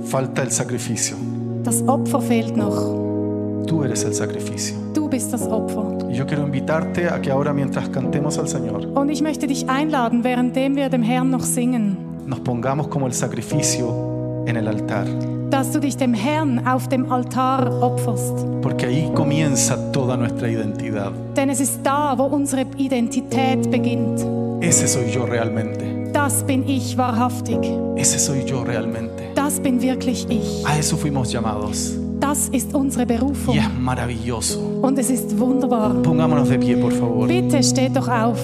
Falta 0.06 0.44
el 0.44 0.52
sacrificio. 0.52 1.18
Das 1.64 1.82
Opfer 1.88 2.22
fehlt 2.22 2.56
noch. 2.56 3.66
Tú 3.66 3.84
eres 3.84 4.04
el 4.04 4.14
sacrificio. 4.14 4.76
Du 4.94 5.10
bist 5.10 5.34
das 5.34 5.48
Opfer. 5.48 5.98
Y 6.10 6.16
yo 6.16 6.26
quiero 6.28 6.44
invitarte 6.44 7.10
a 7.10 7.20
que 7.20 7.32
ahora 7.32 7.52
mientras 7.52 7.90
cantemos 7.90 8.38
al 8.38 8.48
Señor, 8.48 8.86
Und 8.96 9.10
ich 9.10 9.22
möchte 9.22 9.48
dich 9.48 9.68
einladen, 9.70 10.24
währenddem 10.24 10.76
wir 10.76 10.90
dem 10.90 11.04
Herrn 11.04 11.32
noch 11.32 11.44
singen, 11.44 11.98
nos 12.28 12.40
pongamos 12.42 12.90
como 12.90 13.08
el 13.08 13.14
sacrificio 13.14 14.44
en 14.46 14.56
el 14.58 14.68
altar. 14.68 15.08
Dass 15.52 15.72
du 15.72 15.80
dich 15.80 15.98
dem 15.98 16.14
Herrn 16.14 16.66
auf 16.66 16.88
dem 16.88 17.12
Altar 17.12 17.84
opferst. 17.84 18.46
Porque 18.62 18.86
ahí 18.86 19.12
comienza 19.14 19.78
toda 19.92 20.16
nuestra 20.16 20.48
identidad. 20.48 21.12
Denn 21.36 21.50
es 21.50 21.60
ist 21.60 21.82
da, 21.84 22.18
wo 22.18 22.24
unsere 22.24 22.66
Identität 22.78 23.70
beginnt. 23.70 24.26
Ese 24.62 24.88
soy 24.88 25.12
yo 25.12 25.26
realmente. 25.26 26.10
Das 26.14 26.44
bin 26.44 26.68
ich 26.68 26.98
wahrhaftig. 26.98 27.58
Ese 27.96 28.18
soy 28.20 28.44
yo 28.46 28.62
realmente. 28.62 29.24
Das 29.36 29.60
bin 29.60 29.82
wirklich 29.82 30.26
ich. 30.30 30.66
A 30.66 30.78
eso 30.78 30.98
fuimos 30.98 31.32
llamados. 31.32 31.98
Das 32.20 32.50
ist 32.50 32.74
unsere 32.74 33.06
Berufung. 33.06 33.56
Y 33.56 33.60
es 33.60 33.70
maravilloso. 33.80 34.60
Und 34.82 34.98
es 35.00 35.10
ist 35.10 35.38
wunderbar. 35.38 35.94
Pongámonos 36.04 36.50
de 36.50 36.60
pie, 36.60 36.76
por 36.76 36.92
favor. 36.92 37.28
Bitte 37.28 37.62
steht 37.64 37.96
doch 37.96 38.08
auf. 38.08 38.40